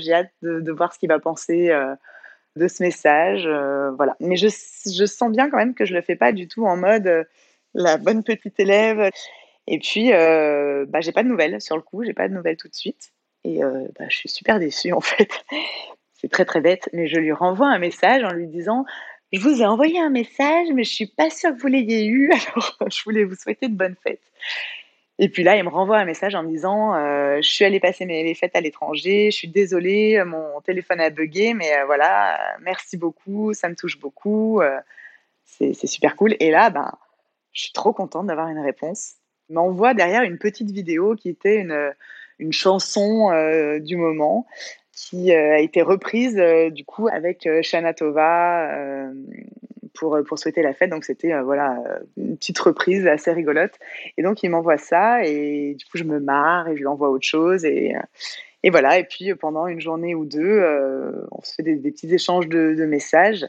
j'ai 0.00 0.12
hâte 0.12 0.32
de, 0.42 0.72
voir 0.72 0.92
ce 0.92 0.98
qu'il 0.98 1.08
va 1.08 1.18
penser 1.18 1.70
de 2.56 2.68
ce 2.68 2.82
message. 2.82 3.46
Euh, 3.46 3.90
voilà. 3.92 4.16
Mais 4.20 4.36
je, 4.36 4.48
je, 4.48 5.04
sens 5.04 5.30
bien 5.30 5.50
quand 5.50 5.56
même 5.56 5.74
que 5.74 5.84
je 5.84 5.94
le 5.94 6.02
fais 6.02 6.16
pas 6.16 6.32
du 6.32 6.48
tout 6.48 6.66
en 6.66 6.76
mode 6.76 7.06
euh, 7.06 7.24
la 7.74 7.96
bonne 7.96 8.22
petite 8.22 8.58
élève. 8.60 9.10
Et 9.66 9.78
puis, 9.78 10.12
euh, 10.12 10.84
bah, 10.88 11.00
j'ai 11.00 11.12
pas 11.12 11.22
de 11.22 11.28
nouvelles 11.28 11.60
sur 11.60 11.76
le 11.76 11.82
coup, 11.82 12.04
j'ai 12.04 12.12
pas 12.12 12.28
de 12.28 12.34
nouvelles 12.34 12.56
tout 12.56 12.68
de 12.68 12.74
suite. 12.74 13.12
Et 13.44 13.62
euh, 13.62 13.86
bah, 13.98 14.06
je 14.08 14.16
suis 14.16 14.28
super 14.28 14.58
déçue 14.58 14.92
en 14.92 15.00
fait. 15.00 15.30
C'est 16.14 16.30
très 16.30 16.44
très 16.44 16.60
bête, 16.60 16.88
mais 16.92 17.06
je 17.06 17.18
lui 17.18 17.32
renvoie 17.32 17.68
un 17.68 17.78
message 17.78 18.24
en 18.24 18.32
lui 18.32 18.46
disant 18.46 18.86
Je 19.34 19.40
vous 19.40 19.60
ai 19.60 19.66
envoyé 19.66 19.98
un 19.98 20.10
message, 20.10 20.68
mais 20.72 20.84
je 20.84 20.92
suis 20.92 21.06
pas 21.06 21.28
sûre 21.28 21.50
que 21.56 21.60
vous 21.60 21.66
l'ayez 21.66 22.06
eu, 22.06 22.30
alors 22.54 22.74
je 22.88 23.02
voulais 23.02 23.24
vous 23.24 23.34
souhaiter 23.34 23.66
de 23.68 23.74
bonnes 23.74 23.96
fêtes. 24.00 24.22
Et 25.18 25.28
puis 25.28 25.42
là, 25.42 25.56
il 25.56 25.64
me 25.64 25.70
renvoie 25.70 25.98
un 25.98 26.04
message 26.04 26.36
en 26.36 26.44
me 26.44 26.48
disant 26.48 26.94
euh, 26.94 27.38
Je 27.42 27.48
suis 27.48 27.64
allée 27.64 27.80
passer 27.80 28.06
mes, 28.06 28.32
fêtes 28.34 28.54
à 28.54 28.60
l'étranger, 28.60 29.32
je 29.32 29.36
suis 29.36 29.48
désolée, 29.48 30.22
mon 30.24 30.60
téléphone 30.60 31.00
a 31.00 31.10
bugué, 31.10 31.52
mais 31.52 31.76
euh, 31.76 31.84
voilà, 31.84 32.38
merci 32.60 32.96
beaucoup, 32.96 33.52
ça 33.54 33.68
me 33.68 33.74
touche 33.74 33.98
beaucoup, 33.98 34.60
euh, 34.60 34.78
c'est 35.44 35.74
super 35.86 36.14
cool. 36.14 36.36
Et 36.38 36.52
là, 36.52 36.70
ben, 36.70 36.92
je 37.52 37.62
suis 37.62 37.72
trop 37.72 37.92
contente 37.92 38.28
d'avoir 38.28 38.48
une 38.48 38.60
réponse. 38.60 39.14
M'envoie 39.50 39.94
derrière 39.94 40.22
une 40.22 40.38
petite 40.38 40.70
vidéo 40.70 41.16
qui 41.16 41.28
était 41.28 41.56
une, 41.56 41.92
une 42.38 42.52
chanson 42.52 43.32
euh, 43.32 43.80
du 43.80 43.96
moment 43.96 44.46
qui 44.94 45.32
euh, 45.32 45.54
a 45.54 45.58
été 45.58 45.82
reprise 45.82 46.36
euh, 46.38 46.70
du 46.70 46.84
coup 46.84 47.08
avec 47.08 47.48
Shana 47.62 47.94
Tova 47.94 48.70
pour, 49.94 50.18
pour 50.26 50.38
souhaiter 50.38 50.62
la 50.62 50.72
fête. 50.72 50.90
Donc 50.90 51.04
c'était 51.04 51.38
voilà 51.42 51.82
une 52.16 52.36
petite 52.36 52.58
reprise 52.58 53.06
assez 53.06 53.32
rigolote. 53.32 53.74
Et 54.16 54.22
donc 54.22 54.42
il 54.42 54.50
m'envoie 54.50 54.78
ça 54.78 55.24
et 55.24 55.74
du 55.74 55.84
coup 55.86 55.98
je 55.98 56.04
me 56.04 56.20
marre 56.20 56.68
et 56.68 56.74
je 56.74 56.80
lui 56.80 56.86
envoie 56.86 57.10
autre 57.10 57.26
chose 57.26 57.64
et 57.64 57.94
et 58.62 58.70
voilà. 58.70 58.98
Et 58.98 59.04
puis 59.04 59.34
pendant 59.34 59.66
une 59.66 59.80
journée 59.80 60.14
ou 60.14 60.24
deux, 60.24 60.64
on 61.30 61.42
se 61.42 61.54
fait 61.54 61.62
des, 61.62 61.76
petits 61.76 62.12
échanges 62.12 62.48
de, 62.48 62.84
messages 62.86 63.46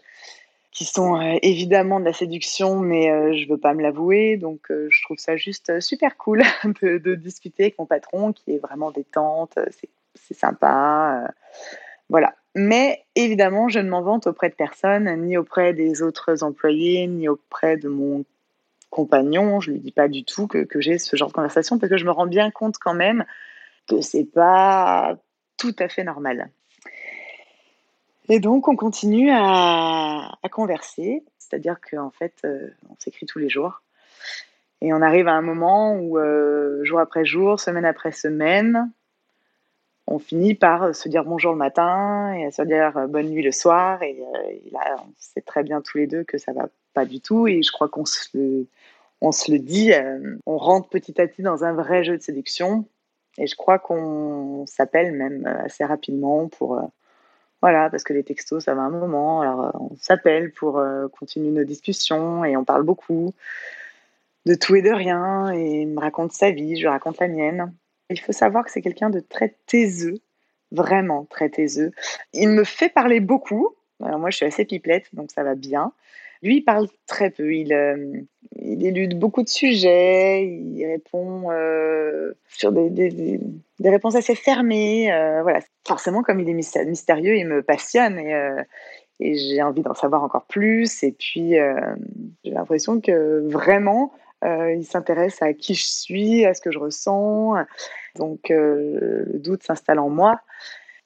qui 0.71 0.83
sont 0.83 1.17
évidemment 1.41 2.01
de 2.01 2.05
la 2.05 2.11
séduction, 2.11 2.79
mais 2.79 3.37
je 3.37 3.47
veux 3.47 3.57
pas 3.57 3.73
me 3.73 3.81
l'avouer. 3.81 4.37
Donc 4.37 4.67
je 4.69 5.03
trouve 5.03 5.17
ça 5.17 5.37
juste 5.37 5.79
super 5.79 6.17
cool 6.17 6.43
de, 6.81 6.97
de, 6.97 7.15
discuter 7.15 7.63
avec 7.63 7.79
mon 7.79 7.85
patron 7.85 8.33
qui 8.33 8.51
est 8.51 8.59
vraiment 8.59 8.91
détente. 8.91 9.57
C'est 9.71 9.89
c'est 10.15 10.33
sympa. 10.33 11.25
Euh, 11.25 11.31
voilà. 12.09 12.33
Mais 12.55 13.03
évidemment, 13.15 13.67
je 13.67 13.79
ne 13.79 13.89
m'en 13.89 14.01
vante 14.01 14.27
auprès 14.27 14.49
de 14.49 14.55
personne, 14.55 15.13
ni 15.25 15.37
auprès 15.37 15.73
des 15.73 16.01
autres 16.01 16.43
employés, 16.43 17.05
ni 17.07 17.27
auprès 17.27 17.75
de 17.75 17.89
mon 17.89 18.23
compagnon. 18.89 19.59
Je 19.59 19.71
lui 19.71 19.79
dis 19.79 19.91
pas 19.91 20.07
du 20.07 20.23
tout 20.23 20.47
que, 20.47 20.65
j'ai 20.79 20.97
ce 20.97 21.15
genre 21.17 21.27
de 21.27 21.33
conversation 21.33 21.77
parce 21.77 21.89
que 21.89 21.97
je 21.97 22.05
me 22.05 22.11
rends 22.11 22.27
bien 22.27 22.51
compte 22.51 22.77
quand 22.77 22.93
même 22.93 23.25
que 23.87 23.99
c'est 24.01 24.23
pas 24.23 25.17
tout 25.57 25.75
à 25.79 25.89
fait 25.89 26.05
normal. 26.05 26.49
Et 28.29 28.39
donc, 28.39 28.67
on 28.67 28.75
continue 28.75 29.29
à, 29.31 30.31
converser, 30.51 31.23
c'est-à-dire 31.37 31.77
qu'en 31.81 32.09
fait, 32.09 32.33
euh, 32.45 32.69
on 32.89 32.95
s'écrit 32.97 33.25
tous 33.25 33.39
les 33.39 33.49
jours. 33.49 33.81
Et 34.81 34.93
on 34.93 35.01
arrive 35.01 35.27
à 35.27 35.33
un 35.33 35.41
moment 35.41 35.95
où, 35.95 36.17
euh, 36.17 36.83
jour 36.83 36.99
après 36.99 37.25
jour, 37.25 37.59
semaine 37.59 37.85
après 37.85 38.11
semaine, 38.11 38.89
on 40.07 40.19
finit 40.19 40.53
par 40.53 40.83
euh, 40.83 40.93
se 40.93 41.09
dire 41.09 41.23
bonjour 41.23 41.51
le 41.51 41.57
matin 41.57 42.33
et 42.33 42.51
se 42.51 42.61
dire 42.61 42.95
euh, 42.97 43.07
bonne 43.07 43.29
nuit 43.29 43.43
le 43.43 43.51
soir. 43.51 44.01
Et, 44.03 44.21
euh, 44.21 44.51
là, 44.71 44.97
on 44.99 45.11
sait 45.17 45.41
très 45.41 45.63
bien 45.63 45.81
tous 45.81 45.97
les 45.97 46.07
deux 46.07 46.23
que 46.23 46.37
ça 46.37 46.53
va 46.53 46.67
pas 46.93 47.05
du 47.05 47.21
tout. 47.21 47.47
Et 47.47 47.63
je 47.63 47.71
crois 47.71 47.89
qu'on 47.89 48.05
se 48.05 48.25
le, 48.35 48.67
on 49.21 49.31
se 49.31 49.51
le 49.51 49.59
dit. 49.59 49.91
on 50.45 50.57
rentre 50.57 50.89
petit 50.89 51.19
à 51.19 51.27
petit 51.27 51.41
dans 51.41 51.63
un 51.63 51.73
vrai 51.73 52.03
jeu 52.03 52.17
de 52.17 52.21
séduction. 52.21 52.85
Et 53.37 53.47
je 53.47 53.55
crois 53.55 53.79
qu'on 53.79 54.65
s'appelle 54.65 55.11
même 55.13 55.45
assez 55.65 55.83
rapidement 55.83 56.47
pour. 56.47 56.79
voilà, 57.61 57.89
parce 57.89 58.03
que 58.03 58.13
les 58.13 58.23
textos, 58.23 58.63
ça 58.65 58.75
va 58.75 58.83
un 58.83 58.89
moment. 58.89 59.41
Alors, 59.41 59.71
on 59.79 59.95
s'appelle 59.97 60.53
pour 60.53 60.81
continuer 61.19 61.51
nos 61.51 61.65
discussions 61.65 62.45
et 62.45 62.55
on 62.55 62.63
parle 62.63 62.83
beaucoup 62.83 63.33
de 64.45 64.55
tout 64.55 64.75
et 64.75 64.81
de 64.81 64.91
rien. 64.91 65.51
Et 65.53 65.81
il 65.81 65.87
me 65.89 65.99
raconte 65.99 66.31
sa 66.31 66.51
vie, 66.51 66.77
je 66.77 66.87
raconte 66.87 67.19
la 67.19 67.27
mienne. 67.27 67.73
Il 68.09 68.19
faut 68.19 68.31
savoir 68.31 68.63
que 68.65 68.71
c'est 68.71 68.81
quelqu'un 68.81 69.09
de 69.09 69.19
très 69.19 69.55
taiseux, 69.65 70.19
vraiment 70.71 71.25
très 71.29 71.49
taiseux. 71.49 71.91
Il 72.33 72.49
me 72.49 72.63
fait 72.63 72.89
parler 72.89 73.19
beaucoup. 73.19 73.69
Alors 74.03 74.19
moi, 74.19 74.29
je 74.29 74.37
suis 74.37 74.45
assez 74.45 74.65
pipelette, 74.65 75.07
donc 75.13 75.31
ça 75.31 75.43
va 75.43 75.55
bien. 75.55 75.93
Lui, 76.43 76.57
il 76.57 76.61
parle 76.61 76.87
très 77.07 77.31
peu. 77.31 77.55
Il, 77.55 77.73
euh, 77.73 78.21
élude 78.61 79.17
beaucoup 79.17 79.41
de 79.41 79.49
sujets. 79.49 80.45
Il 80.45 80.85
répond 80.85 81.49
euh, 81.51 82.33
sur 82.47 82.71
des, 82.71 82.89
des, 82.89 83.89
réponses 83.89 84.15
assez 84.15 84.35
fermées. 84.35 85.11
Euh, 85.11 85.41
voilà. 85.41 85.59
Forcément, 85.87 86.21
comme 86.21 86.39
il 86.39 86.49
est 86.49 86.53
mystérieux, 86.53 87.37
il 87.37 87.47
me 87.47 87.63
passionne 87.63 88.19
et, 88.19 88.65
j'ai 89.19 89.61
envie 89.63 89.81
d'en 89.81 89.93
savoir 89.93 90.23
encore 90.23 90.45
plus. 90.45 91.01
Et 91.03 91.13
puis, 91.13 91.53
j'ai 92.43 92.51
l'impression 92.51 92.99
que 92.99 93.47
vraiment, 93.47 94.11
il 94.43 94.85
s'intéresse 94.85 95.41
à 95.41 95.53
qui 95.53 95.73
je 95.75 95.87
suis, 95.87 96.45
à 96.45 96.53
ce 96.53 96.61
que 96.61 96.71
je 96.71 96.79
ressens. 96.79 97.55
Donc 98.17 98.51
euh, 98.51 99.25
le 99.31 99.39
doute 99.39 99.63
s'installe 99.63 99.99
en 99.99 100.09
moi 100.09 100.39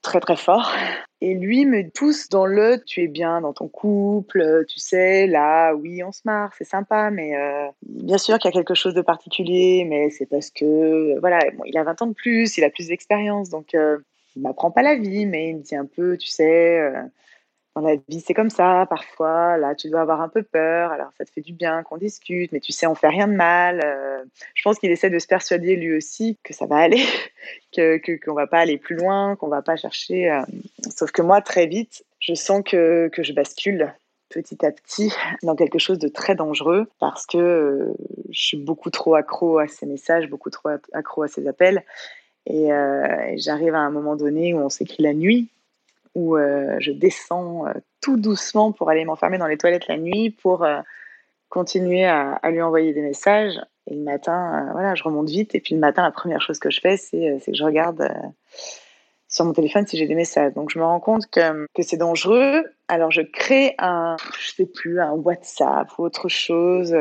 très 0.02 0.22
très 0.22 0.38
fort. 0.38 0.72
Et 1.20 1.34
lui 1.34 1.66
me 1.66 1.90
pousse 1.90 2.30
dans 2.30 2.46
le 2.46 2.82
tu 2.86 3.04
es 3.04 3.08
bien 3.08 3.42
dans 3.42 3.52
ton 3.52 3.68
couple, 3.68 4.64
tu 4.70 4.80
sais, 4.80 5.28
là, 5.28 5.74
oui, 5.74 6.02
on 6.04 6.14
se 6.14 6.22
marre, 6.24 6.54
c'est 6.58 6.64
sympa, 6.64 7.12
mais 7.12 7.36
euh, 7.36 7.68
bien 7.82 8.18
sûr 8.18 8.40
qu'il 8.40 8.50
y 8.50 8.54
a 8.54 8.58
quelque 8.58 8.76
chose 8.76 8.94
de 8.94 9.02
particulier, 9.02 9.86
mais 9.86 10.10
c'est 10.10 10.26
parce 10.26 10.52
que, 10.52 11.20
voilà, 11.20 11.40
il 11.66 11.78
a 11.78 11.84
20 11.84 12.02
ans 12.02 12.08
de 12.08 12.14
plus, 12.14 12.58
il 12.58 12.64
a 12.64 12.70
plus 12.70 12.88
d'expérience, 12.88 13.50
donc 13.50 13.74
il 13.74 14.42
m'apprend 14.42 14.72
pas 14.72 14.82
la 14.82 14.96
vie, 14.96 15.26
mais 15.26 15.50
il 15.50 15.58
me 15.58 15.62
dit 15.62 15.76
un 15.76 15.86
peu, 15.86 16.16
tu 16.16 16.30
sais, 16.30 16.80
dans 17.82 17.96
vie, 18.08 18.22
c'est 18.22 18.34
comme 18.34 18.50
ça. 18.50 18.86
Parfois, 18.90 19.58
là, 19.58 19.76
tu 19.76 19.90
dois 19.90 20.02
avoir 20.02 20.22
un 20.22 20.30
peu 20.30 20.44
peur. 20.44 20.92
Alors, 20.92 21.10
ça 21.18 21.26
te 21.26 21.32
fait 21.32 21.42
du 21.42 21.54
bien 21.54 21.84
qu'on 21.84 21.98
discute, 21.98 22.52
mais 22.52 22.60
tu 22.60 22.72
sais, 22.72 22.88
on 22.88 22.96
fait 22.96 23.08
rien 23.08 23.28
de 23.28 23.34
mal. 23.34 23.82
Euh, 23.84 24.24
je 24.54 24.62
pense 24.64 24.80
qu'il 24.80 24.92
essaie 24.92 25.10
de 25.10 25.20
se 25.20 25.28
persuader 25.28 25.76
lui 25.76 25.96
aussi 25.96 26.38
que 26.44 26.54
ça 26.54 26.66
va 26.66 26.78
aller, 26.78 27.04
que 27.76 28.00
qu'on 28.24 28.34
va 28.34 28.48
pas 28.48 28.60
aller 28.60 28.78
plus 28.78 28.96
loin, 28.96 29.36
qu'on 29.36 29.48
va 29.48 29.62
pas 29.62 29.76
chercher. 29.76 30.32
Euh, 30.32 30.42
sauf 30.90 31.12
que 31.12 31.22
moi, 31.22 31.42
très 31.42 31.68
vite, 31.68 32.04
je 32.20 32.34
sens 32.34 32.62
que, 32.66 33.10
que 33.10 33.24
je 33.24 33.34
bascule 33.34 33.94
petit 34.30 34.64
à 34.64 34.72
petit 34.72 35.12
dans 35.42 35.56
quelque 35.56 35.80
chose 35.80 35.98
de 35.98 36.08
très 36.08 36.36
dangereux 36.36 36.88
parce 37.00 37.26
que 37.26 37.38
euh, 37.38 37.94
je 38.30 38.42
suis 38.42 38.58
beaucoup 38.58 38.92
trop 38.92 39.16
accro 39.16 39.58
à 39.58 39.68
ces 39.68 39.88
messages, 39.88 40.30
beaucoup 40.30 40.52
trop 40.52 40.70
accro 40.94 41.24
à 41.24 41.28
ces 41.28 41.48
appels. 41.48 41.84
Et, 42.46 42.70
et 42.70 43.38
j'arrive 43.38 43.76
à 43.76 43.80
un 43.80 43.92
moment 43.92 44.16
donné 44.16 44.56
où 44.56 44.58
on 44.58 44.70
s'écrit 44.70 45.04
la 45.04 45.14
nuit, 45.14 45.50
où 46.16 46.36
euh, 46.36 46.76
je 46.80 46.92
descends 46.92 47.68
euh, 47.68 47.74
tout 48.02 48.18
doucement 48.18 48.72
pour 48.72 48.90
aller 48.90 49.06
m'enfermer 49.06 49.38
dans 49.38 49.48
les 49.48 49.58
toilettes 49.58 49.88
la 49.88 49.98
nuit 49.98 50.30
pour 50.30 50.64
euh, 50.64 50.80
continuer 51.50 52.06
à, 52.06 52.40
lui 52.46 52.62
envoyer 52.62 52.94
des 52.94 53.02
messages. 53.02 53.60
Et 53.88 53.96
le 53.96 54.04
matin, 54.04 54.70
voilà, 54.74 54.94
je 54.94 55.04
remonte 55.04 55.30
vite. 55.30 55.56
Et 55.56 55.60
puis 55.60 55.74
le 55.74 55.82
matin, 55.82 56.04
la 56.04 56.12
première 56.12 56.42
chose 56.42 56.60
que 56.60 56.70
je 56.70 56.80
fais, 56.80 56.96
c'est 56.96 57.40
que 57.44 57.54
je 57.56 57.64
regarde 57.64 58.08
sur 59.28 59.46
mon 59.46 59.54
téléphone 59.54 59.88
si 59.88 59.98
j'ai 59.98 60.06
des 60.06 60.14
messages. 60.14 60.54
Donc 60.54 60.70
je 60.70 60.78
me 60.78 60.84
rends 60.84 61.00
compte 61.00 61.28
que, 61.28 61.66
c'est 61.82 61.98
dangereux. 61.98 62.66
Alors 62.88 63.10
je 63.10 63.22
crée 63.22 63.74
un, 63.80 64.16
je 64.40 64.52
sais 64.52 64.68
plus, 64.68 65.02
un 65.02 65.14
WhatsApp 65.14 65.88
ou 65.98 66.04
autre 66.04 66.30
chose 66.30 66.96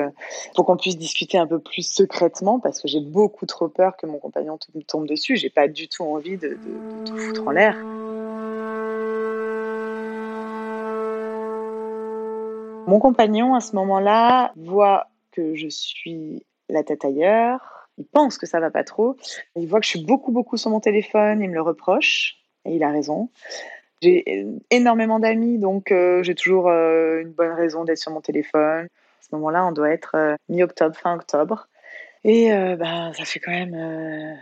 pour 0.55 0.65
qu'on 0.65 0.79
puisse 0.79 0.97
discuter 0.97 1.37
un 1.37 1.47
peu 1.47 1.59
plus 1.59 1.83
secrètement 1.83 2.59
parce 2.59 2.81
que 2.81 2.89
j'ai 2.89 3.01
beaucoup 3.01 3.45
trop 3.45 3.69
peur 3.69 3.99
que 3.99 4.07
mon 4.07 4.19
compagnon 4.19 4.59
tombe 4.87 5.07
dessus. 5.07 5.37
J'ai 5.37 5.51
pas 5.51 5.69
du 5.69 5.89
tout 5.89 6.05
envie 6.05 6.39
de, 6.39 6.49
de 6.49 7.05
tout 7.05 7.19
foutre 7.19 7.47
en 7.47 7.51
l'air. 7.51 7.77
Mon 12.89 13.01
compagnon, 13.01 13.55
à 13.55 13.61
ce 13.61 13.77
moment-là, 13.77 14.51
voit 14.57 15.09
que 15.33 15.55
je 15.55 15.69
suis 15.69 16.47
la 16.71 16.83
tête 16.83 17.05
ailleurs. 17.05 17.87
Il 17.99 18.07
pense 18.07 18.39
que 18.39 18.47
ça 18.47 18.61
va 18.61 18.71
pas 18.71 18.83
trop. 18.83 19.15
Il 19.57 19.69
voit 19.69 19.79
que 19.79 19.85
je 19.85 19.91
suis 19.91 20.05
beaucoup, 20.07 20.33
beaucoup 20.33 20.57
sur 20.57 20.71
mon 20.71 20.81
téléphone. 20.81 21.43
Il 21.43 21.51
me 21.51 21.55
le 21.55 21.61
reproche. 21.61 22.37
Et 22.65 22.77
il 22.77 22.83
a 22.83 22.91
raison. 22.91 23.29
J'ai 24.01 24.47
énormément 24.71 25.19
d'amis, 25.19 25.59
donc 25.59 25.93
euh, 25.93 26.23
j'ai 26.23 26.35
toujours 26.35 26.71
euh, 26.71 27.21
une 27.21 27.33
bonne 27.33 27.53
raison 27.53 27.85
d'être 27.85 27.99
sur 27.99 28.11
mon 28.11 28.23
téléphone. 28.23 28.87
À 28.87 29.23
ce 29.23 29.35
moment-là, 29.35 29.67
on 29.67 29.73
doit 29.73 29.91
être 29.91 30.15
euh, 30.15 30.37
mi-octobre, 30.49 30.97
fin 30.97 31.15
octobre. 31.15 31.69
Et 32.25 32.49
ben, 32.49 33.13
ça 33.13 33.25
fait 33.27 33.39
quand 33.39 33.53
même 33.53 34.39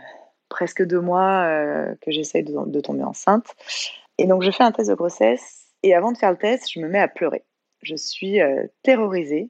presque 0.47 0.83
deux 0.85 1.01
mois 1.01 1.45
que 2.01 2.11
j'essaie 2.11 2.43
de 2.43 2.79
tomber 2.79 3.03
enceinte. 3.03 3.55
Et 4.17 4.25
donc, 4.25 4.41
je 4.41 4.51
fais 4.51 4.63
un 4.63 4.71
test 4.71 4.89
de 4.89 4.95
grossesse. 4.95 5.65
Et 5.83 5.93
avant 5.93 6.13
de 6.13 6.17
faire 6.17 6.31
le 6.31 6.37
test, 6.37 6.71
je 6.71 6.79
me 6.79 6.87
mets 6.87 6.99
à 6.99 7.09
pleurer 7.09 7.43
je 7.81 7.95
suis 7.95 8.41
euh, 8.41 8.65
terrorisée. 8.83 9.49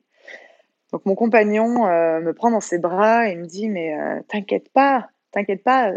Donc 0.91 1.05
mon 1.05 1.15
compagnon 1.15 1.87
euh, 1.87 2.19
me 2.21 2.33
prend 2.33 2.51
dans 2.51 2.61
ses 2.61 2.77
bras 2.79 3.27
et 3.27 3.35
me 3.35 3.45
dit 3.45 3.69
mais 3.69 3.97
euh, 3.99 4.21
t'inquiète 4.27 4.69
pas, 4.69 5.09
t'inquiète 5.31 5.63
pas, 5.63 5.91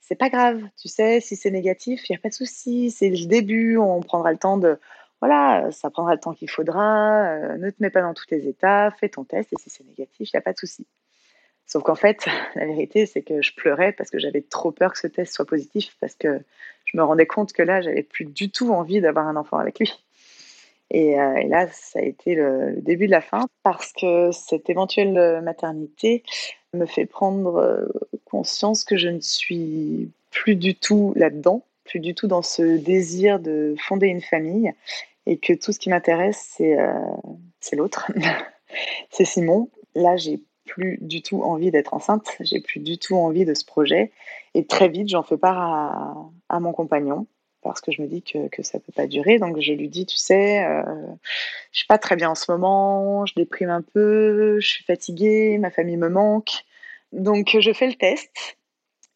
c'est 0.00 0.14
pas 0.14 0.28
grave, 0.28 0.62
tu 0.80 0.88
sais, 0.88 1.20
si 1.20 1.36
c'est 1.36 1.50
négatif, 1.50 2.08
il 2.08 2.12
n'y 2.12 2.16
a 2.16 2.20
pas 2.20 2.28
de 2.28 2.34
souci, 2.34 2.90
c'est 2.90 3.08
le 3.08 3.26
début, 3.26 3.78
on 3.78 4.00
prendra 4.00 4.30
le 4.32 4.38
temps 4.38 4.58
de, 4.58 4.78
voilà, 5.20 5.70
ça 5.72 5.90
prendra 5.90 6.14
le 6.14 6.20
temps 6.20 6.34
qu'il 6.34 6.50
faudra, 6.50 7.56
ne 7.56 7.70
te 7.70 7.76
mets 7.80 7.90
pas 7.90 8.02
dans 8.02 8.12
toutes 8.12 8.30
les 8.30 8.46
étapes, 8.46 8.94
fais 9.00 9.08
ton 9.08 9.24
test 9.24 9.52
et 9.52 9.56
si 9.58 9.70
c'est 9.70 9.84
négatif, 9.84 10.28
il 10.32 10.36
n'y 10.36 10.38
a 10.38 10.42
pas 10.42 10.52
de 10.52 10.58
souci. 10.58 10.86
Sauf 11.70 11.84
qu'en 11.84 11.94
fait, 11.94 12.26
la 12.56 12.66
vérité, 12.66 13.06
c'est 13.06 13.22
que 13.22 13.40
je 13.42 13.54
pleurais 13.54 13.92
parce 13.92 14.10
que 14.10 14.18
j'avais 14.18 14.42
trop 14.42 14.72
peur 14.72 14.92
que 14.92 14.98
ce 14.98 15.06
test 15.06 15.32
soit 15.32 15.46
positif, 15.46 15.96
parce 16.00 16.14
que 16.14 16.40
je 16.84 16.96
me 16.96 17.02
rendais 17.04 17.26
compte 17.26 17.52
que 17.52 17.62
là, 17.62 17.80
j'avais 17.80 18.02
plus 18.02 18.24
du 18.24 18.50
tout 18.50 18.70
envie 18.72 19.00
d'avoir 19.00 19.28
un 19.28 19.36
enfant 19.36 19.56
avec 19.56 19.78
lui. 19.78 19.92
Euh, 20.92 21.34
et, 21.36 21.48
là, 21.48 21.68
ça 21.72 22.00
a 22.00 22.02
été 22.02 22.34
le, 22.34 22.74
début 22.80 23.06
de 23.06 23.12
la 23.12 23.20
fin 23.20 23.46
parce 23.62 23.92
que 23.92 24.30
cette 24.32 24.68
éventuelle 24.70 25.40
maternité 25.42 26.22
me 26.74 26.86
fait 26.86 27.06
prendre 27.06 27.56
euh, 27.56 27.86
conscience 28.24 28.84
que 28.84 28.96
je 28.96 29.08
ne 29.08 29.20
suis 29.20 30.10
plus 30.30 30.56
du 30.56 30.74
tout 30.74 31.12
là-dedans, 31.16 31.64
plus 31.84 32.00
du 32.00 32.14
tout 32.14 32.26
dans 32.26 32.42
ce 32.42 32.76
désir 32.76 33.40
de 33.40 33.74
fonder 33.78 34.06
une 34.06 34.20
famille 34.20 34.72
et 35.26 35.36
que 35.36 35.52
tout 35.52 35.72
ce 35.72 35.78
qui 35.78 35.90
m'intéresse, 35.90 36.54
c'est 36.56 36.78
euh, 36.78 36.92
l'autre, 37.72 38.10
c'est 39.10 39.24
Simon. 39.24 39.68
Là, 39.94 40.16
j'ai 40.16 40.40
plus 40.66 40.98
du 41.00 41.20
tout 41.20 41.42
envie 41.42 41.72
d'être 41.72 41.94
enceinte, 41.94 42.28
j'ai 42.40 42.60
plus 42.60 42.78
du 42.78 42.98
tout 42.98 43.16
envie 43.16 43.44
de 43.44 43.54
ce 43.54 43.64
projet. 43.64 44.12
Et 44.54 44.64
très 44.64 44.88
vite, 44.88 45.08
j'en 45.08 45.24
fais 45.24 45.36
part 45.36 46.30
à 46.48 46.60
mon 46.60 46.72
compagnon 46.72 47.26
parce 47.62 47.80
que 47.80 47.92
je 47.92 48.02
me 48.02 48.06
dis 48.06 48.22
que, 48.22 48.48
que 48.48 48.62
ça 48.62 48.78
peut 48.78 48.92
pas 48.92 49.06
durer. 49.06 49.38
Donc 49.38 49.60
je 49.60 49.72
lui 49.72 49.88
dis, 49.88 50.06
tu 50.06 50.16
sais, 50.16 50.64
euh, 50.64 50.82
je 51.72 51.78
suis 51.78 51.86
pas 51.86 51.98
très 51.98 52.16
bien 52.16 52.30
en 52.30 52.34
ce 52.34 52.50
moment, 52.50 53.26
je 53.26 53.34
déprime 53.34 53.70
un 53.70 53.82
peu, 53.82 54.58
je 54.60 54.68
suis 54.68 54.84
fatiguée, 54.84 55.58
ma 55.58 55.70
famille 55.70 55.96
me 55.96 56.08
manque. 56.08 56.64
Donc 57.12 57.56
je 57.58 57.72
fais 57.72 57.86
le 57.86 57.94
test 57.94 58.56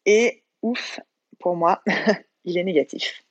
et 0.05 0.43
ouf, 0.61 0.99
pour 1.39 1.55
moi, 1.55 1.81
il 2.45 2.57
est 2.57 2.63
négatif. 2.63 3.23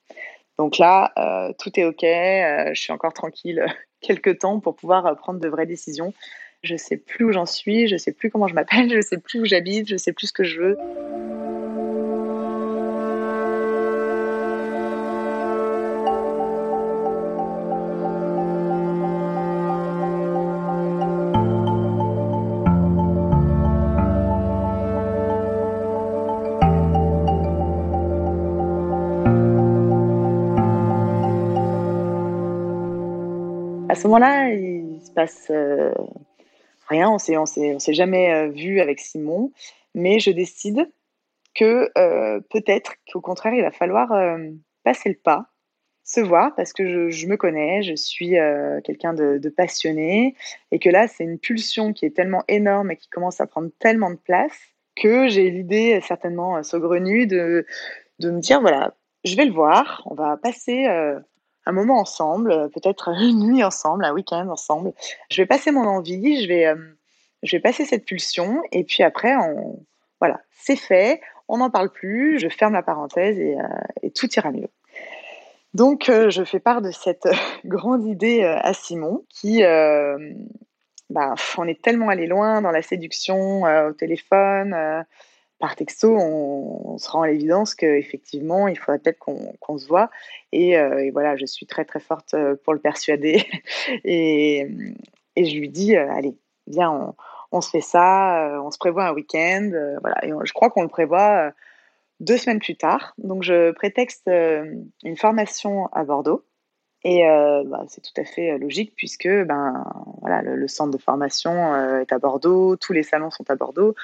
Donc 0.59 0.79
là, 0.79 1.13
euh, 1.19 1.53
tout 1.59 1.79
est 1.79 1.85
ok, 1.85 2.05
euh, 2.05 2.71
je 2.73 2.81
suis 2.81 2.93
encore 2.93 3.13
tranquille 3.13 3.65
quelques 4.01 4.39
temps 4.39 4.61
pour 4.61 4.77
pouvoir 4.77 5.07
euh, 5.07 5.15
prendre 5.15 5.41
de 5.41 5.49
vraies 5.49 5.67
décisions. 5.67 6.15
Je 6.63 6.77
sais 6.77 6.97
plus 6.97 7.27
où 7.27 7.33
j'en 7.33 7.47
suis, 7.47 7.89
je 7.89 7.97
sais 7.97 8.13
plus 8.13 8.31
comment 8.31 8.49
je 8.49 8.55
m'appelle, 8.55 8.91
je 8.95 9.01
sais 9.01 9.19
plus 9.19 9.41
où 9.41 9.45
j'habite, 9.45 9.89
je 9.89 9.97
sais 9.97 10.13
plus 10.13 10.29
ce 10.29 10.33
que 10.33 10.45
je 10.45 10.61
veux. 10.61 10.77
À 33.89 33.95
ce 33.95 34.07
moment-là, 34.07 34.49
il 34.51 35.01
se 35.05 35.11
passe 35.11 35.49
euh, 35.51 35.93
rien. 36.89 37.11
On 37.11 37.19
s'est, 37.19 37.37
on 37.37 37.47
s'est, 37.47 37.95
jamais 37.95 38.33
euh, 38.33 38.49
vu 38.49 38.81
avec 38.81 39.01
Simon, 39.01 39.53
mais 39.95 40.19
je 40.19 40.31
décide 40.31 40.91
que 41.55 41.91
euh, 41.97 42.41
peut-être 42.51 42.95
qu'au 43.11 43.21
contraire, 43.21 43.55
il 43.55 43.63
va 43.63 43.71
falloir 43.71 44.09
passer 44.83 45.09
le 45.09 45.15
pas, 45.15 45.47
se 46.03 46.21
voir, 46.21 46.55
parce 46.57 46.73
que 46.73 47.11
je, 47.11 47.27
me 47.27 47.37
connais, 47.37 47.83
je 47.83 47.95
suis 47.95 48.35
quelqu'un 48.85 49.15
de, 49.15 49.39
de, 49.39 49.49
passionné, 49.49 50.35
et 50.73 50.79
que 50.79 50.91
là, 50.91 51.07
c'est 51.07 51.25
une 51.25 51.39
pulsion 51.39 51.93
qui 51.93 52.07
est 52.07 52.17
tellement 52.17 52.43
énorme 52.49 52.91
et 52.91 52.97
qui 52.97 53.09
commence 53.09 53.41
à 53.41 53.47
prendre 53.47 53.71
tellement 53.79 54.11
de 54.11 54.17
place 54.17 54.59
que 54.97 55.29
j'ai 55.29 55.51
l'idée 55.51 56.01
certainement 56.03 56.63
saugrenue 56.63 57.27
de, 57.27 57.67
de 58.19 58.31
me 58.31 58.41
dire, 58.41 58.61
voilà, 58.61 58.95
je 59.25 59.37
vais 59.37 59.45
le 59.45 59.53
voir, 59.53 60.03
on 60.07 60.15
va 60.15 60.37
passer 60.37 60.87
un 61.67 61.73
moment 61.73 61.99
ensemble, 61.99 62.53
euh, 62.53 62.69
peut-être 62.69 63.09
une 63.21 63.41
nuit 63.41 63.65
ensemble, 63.65 64.05
un 64.05 64.13
week-end 64.13 64.49
ensemble. 64.49 64.93
Je 65.31 65.43
vais 65.43 65.47
passer 65.47 65.71
mon 65.71 65.87
envie, 65.87 66.43
je 66.43 66.49
vais, 66.49 66.67
euh, 66.67 66.77
je 67.43 67.57
vais 67.57 67.61
passer 67.61 67.85
cette 67.85 68.05
pulsion, 68.05 68.63
et 68.73 68.85
puis 68.85 69.03
après, 69.03 69.35
on, 69.37 69.85
voilà, 70.21 70.41
c'est 70.53 70.77
fait, 70.77 71.21
on 71.49 71.59
n'en 71.59 71.71
parle 71.71 71.91
plus, 71.91 72.39
je 72.39 72.49
ferme 72.49 72.73
la 72.73 72.83
parenthèse 72.83 73.39
et, 73.39 73.57
euh, 73.59 74.09
tout 74.15 74.29
ira 74.35 74.51
mieux. 74.51 74.69
Donc, 75.75 76.05
je 76.07 76.45
fais 76.45 76.61
part 76.61 76.83
de 76.83 76.93
cette 76.93 77.27
grande 77.65 78.07
idée 78.07 78.45
à 78.45 78.73
Simon, 78.75 79.25
qui, 79.29 79.61
bah, 81.11 81.35
on 81.59 81.67
est 81.67 81.83
tellement 81.83 82.11
allé 82.11 82.29
loin 82.29 82.63
dans 82.63 82.71
la 82.71 82.81
séduction 82.81 83.63
au 83.63 83.93
téléphone 83.93 85.05
par 85.65 85.77
texto, 85.77 86.15
on, 86.15 86.99
se 86.99 87.09
rend 87.09 87.23
à 87.23 87.29
l'évidence 87.29 87.75
qu'effectivement, 87.75 88.69
il 88.69 88.79
faudrait 88.79 88.99
peut-être 88.99 89.19
qu'on 89.19 89.79
se 89.79 89.89
voit. 89.89 90.11
Euh, 90.55 90.99
et, 90.99 91.11
voilà, 91.11 91.37
je 91.37 91.47
suis 91.47 91.65
très 91.65 91.87
très 91.87 92.01
forte 92.01 92.35
euh, 92.35 92.55
pour 92.63 92.75
le 92.75 92.79
persuader. 92.79 93.43
et, 94.05 94.69
je 95.39 95.59
lui 95.59 95.71
dis, 95.71 95.97
euh, 95.97 96.13
allez, 96.13 96.37
viens, 96.67 97.15
on, 97.51 97.63
se 97.63 97.71
fait 97.71 97.81
ça, 97.81 98.61
on 98.63 98.71
se 98.71 98.77
prévoit 98.77 99.07
un 99.07 99.15
week-end. 99.15 99.71
voilà, 100.03 100.23
et 100.23 100.33
je 100.45 100.53
crois 100.53 100.69
qu'on 100.69 100.83
le 100.83 100.89
prévoit 100.89 101.51
deux 102.21 102.37
semaines 102.37 102.61
plus 102.61 102.77
tard. 102.77 103.15
Donc 103.17 103.43
je 103.43 103.71
prétexte 103.71 104.29
une 104.29 105.17
formation 105.17 105.87
à 105.93 106.05
Bordeaux. 106.05 106.45
Et 107.07 107.23
bah, 107.67 107.85
c'est 107.89 108.01
tout 108.01 108.19
à 108.19 108.25
fait 108.25 108.57
logique 108.57 108.95
puisque 108.97 109.29
ben, 109.29 109.85
voilà, 110.23 110.41
le, 110.41 110.67
centre 110.69 110.91
de 110.91 111.03
formation 111.03 112.01
est 112.01 112.11
à 112.11 112.19
Bordeaux, 112.19 112.77
tous 112.77 112.95
les 112.95 113.03
salons 113.03 113.31
sont 113.31 113.51
à 113.51 113.57
Bordeaux. 113.57 113.95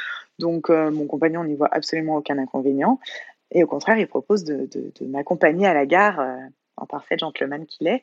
Donc, 0.41 0.71
euh, 0.71 0.91
mon 0.91 1.07
compagnon 1.07 1.45
n'y 1.45 1.55
voit 1.55 1.69
absolument 1.71 2.17
aucun 2.17 2.39
inconvénient. 2.39 2.99
Et 3.53 3.63
au 3.63 3.67
contraire, 3.67 3.99
il 3.99 4.07
propose 4.09 4.43
de, 4.43 4.69
m'accompagner 5.03 5.67
à 5.67 5.75
la 5.75 5.87
gare, 5.87 6.19
euh, 6.19 6.37
en 6.77 6.87
parfait 6.87 7.19
gentleman 7.19 7.67
qu'il 7.67 7.87
est. 7.87 8.03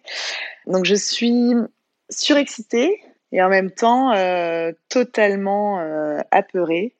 Donc, 0.68 0.86
je 0.86 0.96
suis 0.96 1.54
surexcitée 2.10 3.02
et 3.32 3.42
en 3.42 3.50
même 3.50 3.72
temps 3.72 4.14
euh, 4.14 4.72
totalement 4.88 5.80
apeurée 6.32 6.94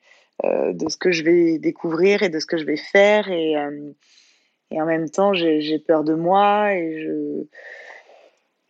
de 0.44 0.88
ce 0.88 0.96
que 0.96 1.10
je 1.10 1.24
vais 1.24 1.58
découvrir 1.58 2.22
et 2.22 2.28
de 2.28 2.38
ce 2.38 2.46
que 2.46 2.58
je 2.58 2.64
vais 2.64 2.76
faire. 2.76 3.30
Et, 3.30 3.56
et 4.70 4.80
en 4.80 4.86
même 4.86 5.08
temps, 5.08 5.32
j'ai 5.32 5.78
peur 5.78 6.04
de 6.04 6.14
moi 6.14 6.74
et 6.74 7.00
je 7.02 7.46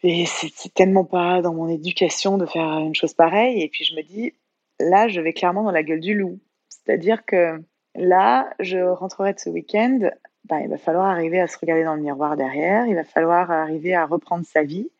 Et 0.04 0.26
c'est 0.26 0.72
tellement 0.74 1.04
pas 1.04 1.42
dans 1.42 1.54
mon 1.54 1.68
éducation 1.68 2.38
de 2.38 2.46
faire 2.46 2.78
une 2.78 2.94
chose 2.94 3.14
pareille. 3.14 3.62
Et 3.62 3.68
puis 3.68 3.84
je 3.84 3.96
me 3.96 4.02
dis, 4.02 4.32
là, 4.78 5.08
je 5.08 5.20
vais 5.20 5.32
clairement 5.32 5.64
dans 5.64 5.72
la 5.72 5.82
gueule 5.82 6.00
du 6.00 6.14
loup. 6.14 6.38
C'est-à-dire 6.68 7.24
que 7.24 7.60
là, 7.96 8.48
je 8.60 8.78
rentrerai 8.78 9.34
de 9.34 9.40
ce 9.40 9.50
week-end, 9.50 10.10
ben, 10.44 10.60
il 10.60 10.68
va 10.68 10.78
falloir 10.78 11.06
arriver 11.06 11.40
à 11.40 11.48
se 11.48 11.58
regarder 11.58 11.84
dans 11.84 11.94
le 11.94 12.02
miroir 12.02 12.36
derrière, 12.36 12.86
il 12.86 12.94
va 12.94 13.04
falloir 13.04 13.50
arriver 13.50 13.94
à 13.94 14.06
reprendre 14.06 14.46
sa 14.46 14.62
vie. 14.62 14.90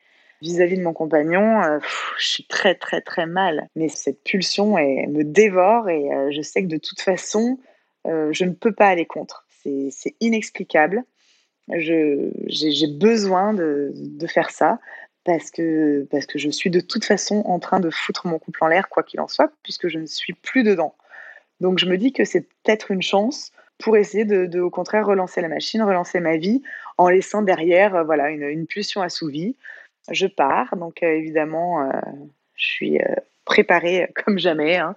Vis-à-vis 0.41 0.77
de 0.77 0.83
mon 0.83 0.93
compagnon, 0.93 1.63
euh, 1.63 1.79
je 2.19 2.29
suis 2.29 2.45
très 2.45 2.75
très 2.75 3.01
très 3.01 3.27
mal. 3.27 3.69
Mais 3.75 3.89
cette 3.89 4.23
pulsion 4.23 4.75
me 4.77 5.23
dévore 5.23 5.89
et 5.89 6.13
euh, 6.13 6.31
je 6.31 6.43
sais 6.43 6.63
que 6.63 6.69
de 6.69 6.77
toute 6.77 7.01
façon, 7.01 7.59
euh, 8.07 8.29
je 8.33 8.45
ne 8.45 8.53
peux 8.53 8.73
pas 8.73 8.87
aller 8.87 9.07
contre. 9.07 9.48
C'est 9.91 10.15
inexplicable. 10.21 11.05
J'ai 11.71 12.87
besoin 12.87 13.53
de, 13.53 13.93
de, 13.95 14.27
faire 14.27 14.51
ça 14.51 14.79
parce 15.25 15.51
que, 15.51 16.07
parce 16.11 16.25
que 16.25 16.39
je 16.39 16.49
suis 16.49 16.71
de 16.71 16.81
toute 16.81 17.05
façon 17.05 17.43
en 17.45 17.59
train 17.59 17.81
de 17.81 17.91
foutre 17.91 18.27
mon 18.27 18.39
couple 18.39 18.65
en 18.65 18.69
l'air, 18.69 18.89
quoi 18.89 19.03
qu'il 19.03 19.21
en 19.21 19.29
soit, 19.29 19.53
puisque 19.63 19.89
je 19.89 19.99
ne 19.99 20.07
suis 20.07 20.33
plus 20.33 20.63
dedans. 20.63 20.95
Donc 21.61 21.79
je 21.79 21.87
me 21.87 21.99
dis 21.99 22.13
que 22.13 22.25
c'est 22.25 22.43
peut-être 22.43 22.91
une 22.91 23.03
chance 23.03 23.53
pour 23.79 23.97
essayer 23.97 24.25
de, 24.25 24.61
au 24.61 24.71
contraire, 24.71 25.07
relancer 25.07 25.41
la 25.41 25.49
machine, 25.49 25.83
relancer 25.83 26.21
ma 26.21 26.37
vie, 26.37 26.63
en 26.97 27.09
laissant 27.09 27.43
derrière 27.43 27.95
euh, 27.95 28.05
voilà, 28.05 28.31
une, 28.31 28.43
une, 28.43 28.67
pulsion 28.67 29.03
assouvie. 29.03 29.57
Je 30.11 30.27
pars, 30.27 30.77
donc 30.77 31.03
euh, 31.03 31.13
évidemment, 31.13 31.83
euh, 31.83 31.93
je 32.55 32.65
suis 32.65 32.99
préparée 33.49 34.13
comme 34.25 34.39
jamais, 34.39 34.77
hein, 34.77 34.95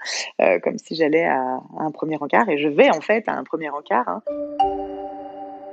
comme 0.64 0.78
si 0.78 0.96
j'allais 0.96 1.26
à, 1.26 1.60
un 1.80 1.92
premier 1.92 2.18
encart, 2.18 2.48
et 2.50 2.58
je 2.58 2.68
vais 2.68 2.90
en 2.90 3.02
fait 3.02 3.24
à 3.28 3.34
un 3.34 3.44
premier 3.44 3.70
encart. 3.70 4.08
Hein. 4.08 4.22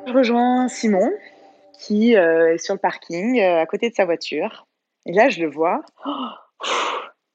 Je 0.07 0.13
rejoins 0.13 0.69
Simon, 0.69 1.11
qui 1.79 2.15
est 2.15 2.59
sur 2.59 2.75
le 2.75 2.81
parking, 2.81 3.41
à 3.41 3.67
côté 3.67 3.91
de 3.91 3.95
sa 3.95 4.05
voiture. 4.05 4.67
Et 5.07 5.13
là, 5.13 5.29
je 5.29 5.41
le 5.41 5.51
vois. 5.51 5.83
Oh, 6.07 6.11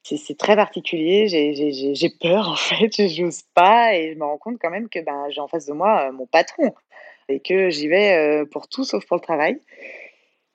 c'est 0.04 0.38
très 0.38 0.56
particulier. 0.56 1.28
J'ai 1.28 2.10
peur 2.22 2.50
en 2.50 2.56
fait, 2.56 2.92
je 3.08 3.24
n'ose 3.24 3.42
pas 3.54 3.96
et 3.96 4.14
je 4.14 4.18
me 4.18 4.24
rends 4.24 4.38
compte 4.38 4.58
quand 4.62 4.70
même 4.70 4.90
que 4.90 5.00
ben, 5.00 5.30
j'ai 5.30 5.42
en 5.42 5.48
face 5.48 5.66
de 5.66 5.74
moi 5.74 6.08
euh, 6.08 6.12
mon 6.12 6.26
patron 6.26 6.74
et 7.30 7.40
que 7.40 7.70
j'y 7.70 7.88
vais 7.88 8.16
euh, 8.16 8.46
pour 8.46 8.68
tout 8.68 8.84
sauf 8.84 9.06
pour 9.06 9.18
le 9.18 9.22
travail. 9.22 9.60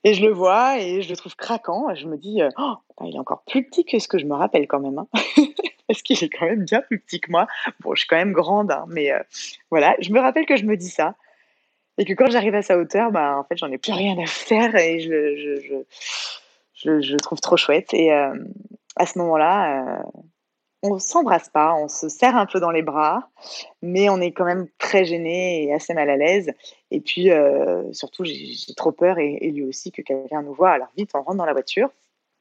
Et 0.09 0.15
je 0.15 0.23
le 0.23 0.33
vois 0.33 0.81
et 0.81 1.03
je 1.03 1.11
le 1.11 1.17
trouve 1.17 1.37
craquant. 1.37 1.95
Je 1.95 2.07
me 2.07 2.17
dis, 2.17 2.41
euh, 2.41 2.49
oh, 2.57 2.77
il 3.05 3.15
est 3.15 3.19
encore 3.19 3.43
plus 3.47 3.63
petit 3.63 3.85
que 3.85 3.99
ce 3.99 4.09
que 4.09 4.17
je 4.17 4.25
me 4.25 4.35
rappelle 4.35 4.67
quand 4.67 4.81
même. 4.81 4.99
Hein. 4.99 5.07
Parce 5.87 6.01
qu'il 6.01 6.23
est 6.23 6.31
quand 6.31 6.47
même 6.47 6.65
bien 6.65 6.81
plus 6.81 6.99
petit 6.99 7.21
que 7.21 7.31
moi. 7.31 7.47
Bon, 7.81 7.95
je 7.95 8.01
suis 8.01 8.09
quand 8.09 8.17
même 8.17 8.33
grande, 8.33 8.71
hein, 8.71 8.87
mais 8.89 9.11
voilà. 9.71 9.95
Je 10.01 10.11
me 10.11 10.21
rappelle 10.21 10.47
que 10.47 10.57
je 10.57 10.65
me 10.65 10.79
dis 10.79 10.89
ça. 10.89 11.15
Et 11.99 12.07
que 12.07 12.15
quand 12.15 12.31
j'arrive 12.31 12.55
à 12.55 12.63
sa 12.63 12.79
hauteur, 12.79 13.11
ben, 13.11 13.37
en 13.37 13.45
fait, 13.45 13.59
j'en 13.59 13.71
ai 13.71 13.77
plus 13.77 13.93
rien 13.93 14.17
à 14.19 14.27
faire 14.27 14.75
et 14.77 15.01
je, 15.01 15.37
je, 15.37 15.83
je, 16.75 17.01
je, 17.01 17.13
le 17.13 17.21
trouve 17.21 17.41
trop 17.41 17.57
chouette. 17.57 17.93
Et, 17.93 18.11
à 18.99 19.07
ce 19.07 19.19
moment-là, 19.19 19.99
euh, 19.99 20.03
on 20.83 20.99
s'embrasse 20.99 21.49
pas, 21.49 21.75
on 21.75 21.89
se 21.89 22.09
serre 22.09 22.37
un 22.37 22.47
peu 22.47 22.61
dans 22.61 22.71
les 22.71 22.83
bras, 22.83 23.31
mais 23.83 24.09
on 24.09 24.21
est 24.21 24.33
quand 24.33 24.45
même 24.45 24.69
très 24.79 25.05
gêné 25.05 25.65
et 25.65 25.75
assez 25.75 25.93
mal 25.93 26.09
à 26.09 26.17
l'aise. 26.17 26.53
Et 26.91 27.01
puis, 27.01 27.31
euh, 27.31 27.93
surtout, 27.93 28.25
j'ai 28.25 28.75
trop 28.77 28.93
peur, 28.93 29.19
et, 29.19 29.51
lui 29.51 29.65
aussi, 29.65 29.91
que 29.91 30.03
quelqu'un 30.03 30.43
nous 30.43 30.55
voit. 30.55 30.71
Alors 30.71 30.89
vite, 30.97 31.11
on 31.15 31.23
rentre 31.23 31.39
dans 31.39 31.45
la 31.45 31.53
voiture, 31.53 31.91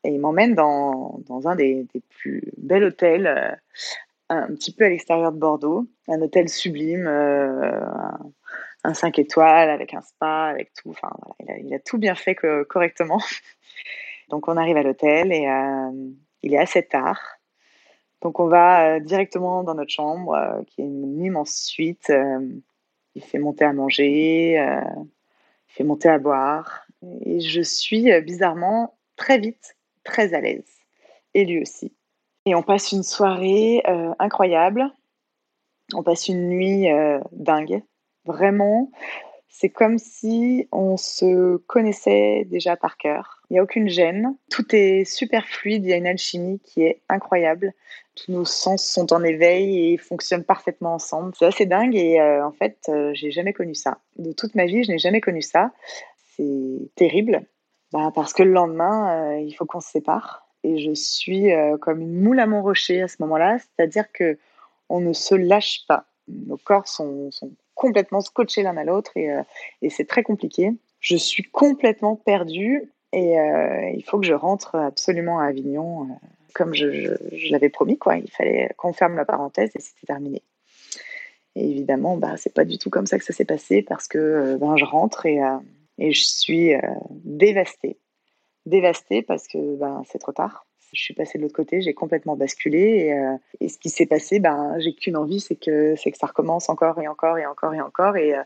et 0.03 0.09
il 0.09 0.19
m'emmène 0.19 0.53
dans, 0.53 1.19
un 1.45 1.55
des, 1.55 1.87
plus 2.09 2.43
bels 2.57 2.83
hôtels, 2.83 3.27
euh, 3.27 3.55
un 4.29 4.47
petit 4.53 4.73
peu 4.73 4.85
à 4.85 4.89
l'extérieur 4.89 5.31
de 5.31 5.37
Bordeaux, 5.39 5.87
un 6.07 6.21
hôtel 6.21 6.49
sublime, 6.49 7.07
un, 7.07 8.93
5 8.93 9.19
étoiles, 9.19 9.69
avec 9.69 9.93
un 9.93 10.01
spa, 10.01 10.45
avec 10.45 10.73
tout. 10.73 10.91
Enfin, 10.91 11.09
il, 11.63 11.73
a, 11.73 11.79
tout 11.79 11.97
bien 11.97 12.15
fait 12.15 12.35
correctement. 12.35 13.21
Donc, 14.29 14.47
on 14.47 14.57
arrive 14.57 14.77
à 14.77 14.83
l'hôtel, 14.83 15.31
et 15.31 15.47
il 16.43 16.53
est 16.53 16.59
assez 16.59 16.83
tard. 16.83 17.36
Donc 18.21 18.39
on 18.39 18.47
va 18.47 18.95
euh, 18.95 18.99
directement 18.99 19.63
dans 19.63 19.75
notre 19.75 19.91
chambre, 19.91 20.33
euh, 20.33 20.63
qui 20.63 20.81
est 20.81 20.85
une 20.85 21.23
immense 21.23 21.53
suite. 21.53 22.09
Euh, 22.09 22.39
il 23.15 23.23
fait 23.23 23.39
monter 23.39 23.65
à 23.65 23.73
manger, 23.73 24.53
il 24.53 25.73
fait 25.73 25.83
monter 25.83 26.07
à 26.07 26.19
boire. 26.19 26.85
Et 27.21 27.39
je 27.39 27.61
suis 27.61 28.11
bizarrement 28.21 28.95
très 29.15 29.39
vite 29.39 29.75
très 30.03 30.35
à 30.35 30.41
l'aise. 30.41 30.69
Et 31.33 31.43
lui 31.43 31.59
aussi. 31.59 31.95
Et 32.45 32.53
on 32.53 32.61
passe 32.61 32.91
une 32.91 33.01
soirée 33.01 33.81
incroyable. 34.19 34.93
On 35.95 36.03
passe 36.03 36.27
une 36.27 36.47
nuit 36.47 36.89
dingue. 37.31 37.81
Vraiment, 38.25 38.91
c'est 39.49 39.69
comme 39.69 39.97
si 39.97 40.67
on 40.71 40.95
se 40.95 41.57
connaissait 41.57 42.45
déjà 42.45 42.77
par 42.77 42.97
cœur. 42.97 43.36
Il 43.49 43.53
n'y 43.53 43.59
a 43.59 43.63
aucune 43.63 43.87
gêne. 43.87 44.35
Tout 44.49 44.75
est 44.75 45.05
super 45.05 45.47
fluide. 45.47 45.85
Il 45.85 45.89
y 45.89 45.93
a 45.93 45.97
une 45.97 46.07
alchimie 46.07 46.59
qui 46.63 46.83
est 46.83 47.01
incroyable. 47.09 47.73
Tous 48.15 48.31
nos 48.31 48.45
sens 48.45 48.85
sont 48.85 49.13
en 49.13 49.23
éveil 49.23 49.93
et 49.93 49.97
fonctionnent 49.97 50.43
parfaitement 50.43 50.95
ensemble. 50.95 51.33
C'est 51.37 51.45
assez 51.45 51.65
dingue 51.65 51.95
et 51.95 52.19
euh, 52.19 52.45
en 52.45 52.51
fait, 52.51 52.77
euh, 52.89 53.11
j'ai 53.13 53.31
jamais 53.31 53.53
connu 53.53 53.75
ça. 53.75 53.99
De 54.17 54.31
toute 54.33 54.55
ma 54.55 54.65
vie, 54.65 54.83
je 54.83 54.91
n'ai 54.91 54.97
jamais 54.97 55.21
connu 55.21 55.41
ça. 55.41 55.71
C'est 56.35 56.91
terrible 56.95 57.45
bah, 57.91 58.11
parce 58.13 58.33
que 58.33 58.43
le 58.43 58.51
lendemain, 58.51 59.35
euh, 59.35 59.39
il 59.39 59.53
faut 59.53 59.65
qu'on 59.65 59.79
se 59.79 59.89
sépare 59.89 60.47
et 60.63 60.79
je 60.79 60.93
suis 60.93 61.49
comme 61.81 62.01
une 62.01 62.19
moule 62.21 62.39
à 62.39 62.47
mon 62.47 62.61
rocher 62.61 63.01
à 63.01 63.07
ce 63.07 63.17
moment-là. 63.19 63.57
C'est-à-dire 63.59 64.11
que 64.11 64.37
on 64.89 64.99
ne 64.99 65.13
se 65.13 65.35
lâche 65.35 65.85
pas. 65.87 66.05
Nos 66.27 66.57
corps 66.57 66.87
sont, 66.87 67.31
sont 67.31 67.51
complètement 67.77 68.21
scotchés 68.21 68.63
l'un 68.63 68.75
à 68.75 68.83
l'autre 68.83 69.11
euh, 69.17 69.43
et 69.81 69.89
c'est 69.89 70.05
très 70.05 70.23
compliqué. 70.23 70.71
Je 70.99 71.15
suis 71.15 71.43
complètement 71.43 72.15
perdue 72.15 72.91
et 73.13 73.39
euh, 73.39 73.89
il 73.95 74.03
faut 74.03 74.19
que 74.19 74.25
je 74.25 74.33
rentre 74.33 74.75
absolument 74.75 75.39
à 75.39 75.45
Avignon 75.45 76.03
euh, 76.03 76.13
comme 76.53 76.73
je, 76.73 77.15
l'avais 77.51 77.69
promis. 77.69 77.97
Quoi. 77.97 78.17
Il 78.17 78.31
fallait 78.31 78.69
qu'on 78.77 78.93
ferme 78.93 79.15
la 79.15 79.25
parenthèse 79.25 79.71
et 79.75 79.79
c'était 79.79 80.07
terminé. 80.07 80.41
Et 81.55 81.69
évidemment, 81.69 82.17
bah, 82.17 82.35
c'est 82.37 82.53
pas 82.53 82.65
du 82.65 82.77
tout 82.77 82.89
comme 82.89 83.07
ça 83.07 83.17
que 83.17 83.25
ça 83.25 83.33
s'est 83.33 83.45
passé 83.45 83.81
parce 83.81 84.07
que 84.07 84.57
ben, 84.57 84.75
je 84.77 84.85
rentre 84.85 85.25
et, 85.25 85.39
et 85.97 86.11
je 86.11 86.23
suis 86.23 86.73
dévastée. 87.23 87.97
Dévastée 88.65 89.23
parce 89.23 89.47
que 89.47 89.75
ben, 89.75 90.03
c'est 90.07 90.19
trop 90.19 90.33
tard. 90.33 90.67
Je 90.93 91.01
suis 91.01 91.13
passée 91.13 91.37
de 91.37 91.43
l'autre 91.43 91.55
côté, 91.55 91.81
j'ai 91.81 91.93
complètement 91.93 92.35
basculé. 92.35 92.79
Et, 92.79 93.13
euh, 93.13 93.35
ce 93.67 93.77
qui 93.77 93.89
s'est 93.89 94.05
passé, 94.05 94.39
ben, 94.39 94.75
j'ai 94.79 94.93
qu'une 94.93 95.17
envie, 95.17 95.39
c'est 95.39 95.55
que, 95.55 95.95
que 95.95 96.17
ça 96.17 96.27
recommence 96.27 96.69
encore 96.69 96.99
et 97.01 97.07
encore 97.07 97.37
et 97.37 97.45
encore 97.45 97.73
et 97.73 97.81
encore. 97.81 98.15
Et, 98.15 98.35
euh, 98.35 98.43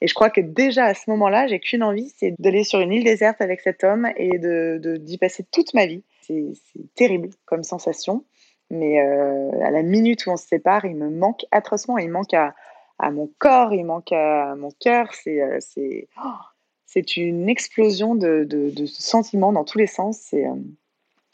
et 0.00 0.06
je 0.06 0.14
crois 0.14 0.30
que 0.30 0.40
déjà 0.40 0.84
à 0.86 0.94
ce 0.94 1.08
moment-là, 1.10 1.46
j'ai 1.46 1.60
qu'une 1.60 1.82
envie, 1.82 2.12
c'est 2.16 2.34
d'aller 2.38 2.64
sur 2.64 2.80
une 2.80 2.92
île 2.92 3.04
déserte 3.04 3.40
avec 3.40 3.60
cet 3.60 3.84
homme 3.84 4.08
et 4.16 4.38
de, 4.38 4.96
d'y 4.98 5.18
passer 5.18 5.44
toute 5.50 5.74
ma 5.74 5.86
vie. 5.86 6.02
C'est, 6.22 6.52
terrible 6.94 7.30
comme 7.46 7.62
sensation. 7.62 8.24
Mais 8.70 9.00
euh, 9.00 9.50
à 9.62 9.70
la 9.70 9.82
minute 9.82 10.26
où 10.26 10.30
on 10.30 10.36
se 10.36 10.46
sépare, 10.46 10.84
il 10.84 10.96
me 10.96 11.10
manque 11.10 11.44
atrocement. 11.50 11.98
Il 11.98 12.10
manque 12.10 12.34
à, 12.34 12.54
à 12.98 13.10
mon 13.10 13.30
corps, 13.38 13.72
il 13.72 13.84
manque 13.84 14.12
à 14.12 14.54
mon 14.56 14.70
cœur. 14.80 15.12
C'est, 15.14 15.40
c'est, 15.60 16.08
oh, 16.24 16.28
c'est 16.86 17.16
une 17.16 17.48
explosion 17.48 18.14
de, 18.14 18.44
de, 18.44 18.70
de, 18.70 18.86
sentiments 18.86 19.52
dans 19.52 19.64
tous 19.64 19.78
les 19.78 19.86
sens. 19.86 20.18
C'est, 20.18 20.46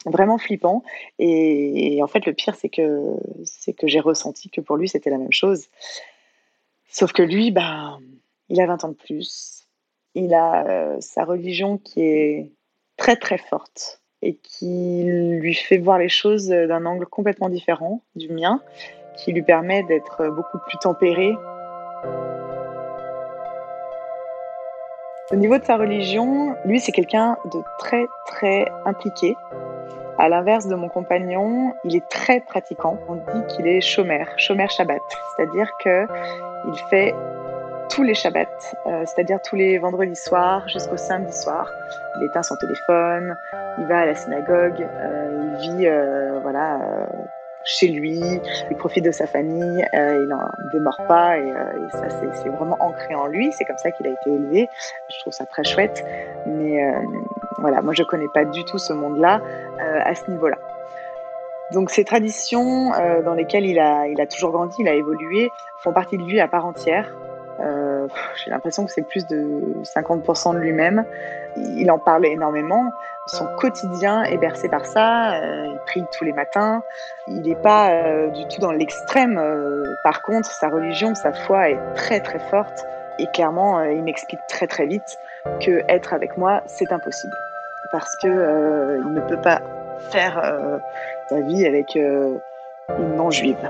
vraiment 0.05 0.37
flippant. 0.37 0.83
Et, 1.19 1.99
en 2.01 2.07
fait, 2.07 2.25
le 2.25 2.33
pire, 2.33 2.55
c'est 2.55 2.69
que, 2.69 3.15
c'est 3.45 3.73
que 3.73 3.87
j'ai 3.87 3.99
ressenti 3.99 4.49
que 4.49 4.61
pour 4.61 4.77
lui, 4.77 4.87
c'était 4.87 5.09
la 5.09 5.17
même 5.17 5.31
chose. 5.31 5.67
Sauf 6.89 7.13
que 7.13 7.23
lui, 7.23 7.51
ben, 7.51 7.99
il 8.51 8.59
a 8.59 8.67
20 8.67 8.83
ans 8.83 8.89
de 8.89 8.93
plus. 8.93 9.65
Il 10.13 10.33
a 10.33 10.67
euh, 10.67 10.97
sa 10.99 11.23
religion 11.23 11.77
qui 11.77 12.01
est 12.01 12.51
très, 12.97 13.15
très 13.15 13.37
forte 13.37 14.01
et 14.21 14.35
qui 14.35 15.03
lui 15.05 15.55
fait 15.55 15.77
voir 15.77 15.97
les 15.97 16.09
choses 16.09 16.49
d'un 16.49 16.85
angle 16.85 17.05
complètement 17.07 17.49
différent 17.49 18.03
du 18.15 18.29
mien, 18.29 18.61
qui 19.17 19.31
lui 19.31 19.41
permet 19.41 19.83
d'être 19.83 20.27
beaucoup 20.27 20.59
plus 20.67 20.77
tempéré. 20.79 21.33
Au 25.31 25.37
niveau 25.37 25.57
de 25.57 25.63
sa 25.63 25.77
religion, 25.77 26.53
lui, 26.65 26.81
c'est 26.81 26.91
quelqu'un 26.91 27.37
de 27.45 27.59
très, 27.79 28.05
très 28.27 28.69
impliqué. 28.85 29.35
À 30.19 30.27
l'inverse 30.27 30.67
de 30.67 30.75
mon 30.75 30.89
compagnon, 30.89 31.73
il 31.85 31.95
est 31.95 32.07
très 32.09 32.41
pratiquant. 32.41 32.99
On 33.07 33.15
dit 33.15 33.55
qu'il 33.55 33.65
est 33.65 33.81
chômeur, 33.81 34.27
chômeur 34.37 34.69
Shabbat, 34.69 35.01
c'est-à-dire 35.35 35.71
que 35.83 36.05
il 36.67 36.77
fait 36.89 37.15
tous 37.89 38.03
les 38.03 38.13
Shabbats, 38.13 38.47
euh, 38.87 39.03
c'est-à-dire 39.05 39.39
tous 39.41 39.55
les 39.55 39.77
vendredis 39.77 40.15
soirs 40.15 40.67
jusqu'au 40.69 40.97
samedi 40.97 41.33
soir. 41.33 41.69
Il 42.17 42.23
éteint 42.23 42.43
son 42.43 42.55
téléphone, 42.55 43.35
il 43.79 43.85
va 43.85 43.99
à 43.99 44.05
la 44.05 44.15
synagogue, 44.15 44.81
euh, 44.81 45.53
il 45.59 45.77
vit 45.77 45.87
euh, 45.87 46.39
voilà 46.41 46.79
chez 47.63 47.89
lui, 47.89 48.19
il 48.71 48.77
profite 48.77 49.05
de 49.05 49.11
sa 49.11 49.27
famille, 49.27 49.85
il 49.93 50.27
n'en 50.27 50.49
démord 50.73 50.97
pas 51.07 51.37
et, 51.37 51.53
ça 51.91 52.09
c'est 52.09 52.49
vraiment 52.49 52.77
ancré 52.79 53.13
en 53.13 53.27
lui. 53.27 53.51
C'est 53.51 53.65
comme 53.65 53.77
ça 53.77 53.91
qu'il 53.91 54.07
a 54.07 54.09
été 54.09 54.31
élevé. 54.31 54.67
Je 55.09 55.19
trouve 55.19 55.33
ça 55.33 55.45
très 55.45 55.63
chouette, 55.63 56.03
mais 56.47 56.83
voilà, 57.59 57.83
moi 57.83 57.93
je 57.93 58.01
connais 58.01 58.29
pas 58.33 58.45
du 58.45 58.63
tout 58.65 58.79
ce 58.79 58.93
monde-là 58.93 59.41
à 59.79 60.15
ce 60.15 60.31
niveau-là. 60.31 60.57
Donc 61.71 61.91
ces 61.91 62.03
traditions 62.03 62.93
dans 63.23 63.35
lesquelles 63.35 63.67
il 63.67 63.77
a, 63.77 64.07
il 64.07 64.19
a 64.19 64.25
toujours 64.25 64.51
grandi, 64.51 64.77
il 64.79 64.87
a 64.87 64.95
évolué, 64.95 65.51
font 65.83 65.93
partie 65.93 66.17
de 66.17 66.23
lui 66.23 66.39
à 66.39 66.47
part 66.47 66.65
entière. 66.65 67.13
Euh, 67.59 68.07
j'ai 68.35 68.51
l'impression 68.51 68.85
que 68.85 68.91
c'est 68.91 69.01
plus 69.01 69.27
de 69.27 69.75
50% 69.83 70.53
de 70.53 70.59
lui-même. 70.59 71.05
Il 71.57 71.91
en 71.91 71.99
parle 71.99 72.25
énormément. 72.25 72.91
Son 73.27 73.45
quotidien 73.57 74.23
est 74.23 74.37
bercé 74.37 74.69
par 74.69 74.85
ça. 74.85 75.33
Euh, 75.33 75.67
il 75.67 75.79
prie 75.85 76.03
tous 76.17 76.23
les 76.23 76.33
matins. 76.33 76.81
Il 77.27 77.41
n'est 77.41 77.55
pas 77.55 77.91
euh, 77.91 78.27
du 78.29 78.47
tout 78.47 78.61
dans 78.61 78.71
l'extrême. 78.71 79.41
par 80.03 80.21
contre, 80.21 80.49
sa 80.49 80.69
religion, 80.69 81.13
sa 81.15 81.33
foi 81.33 81.69
est 81.69 81.79
très 81.95 82.19
très 82.19 82.39
forte. 82.39 82.85
Et 83.19 83.27
clairement, 83.33 83.83
il 83.83 84.03
m'explique 84.03 84.39
très 84.47 84.67
très 84.67 84.87
vite 84.87 85.17
que 85.59 85.83
être 85.89 86.13
avec 86.13 86.37
moi, 86.37 86.63
c'est 86.65 86.91
impossible. 86.91 87.33
Parce 87.91 88.15
que 88.17 88.97
il 88.97 89.13
ne 89.13 89.21
peut 89.21 89.41
pas 89.41 89.61
faire 90.11 90.41
sa 91.29 91.41
vie 91.41 91.65
avec 91.67 91.93
une 91.95 93.15
non-juive. 93.15 93.69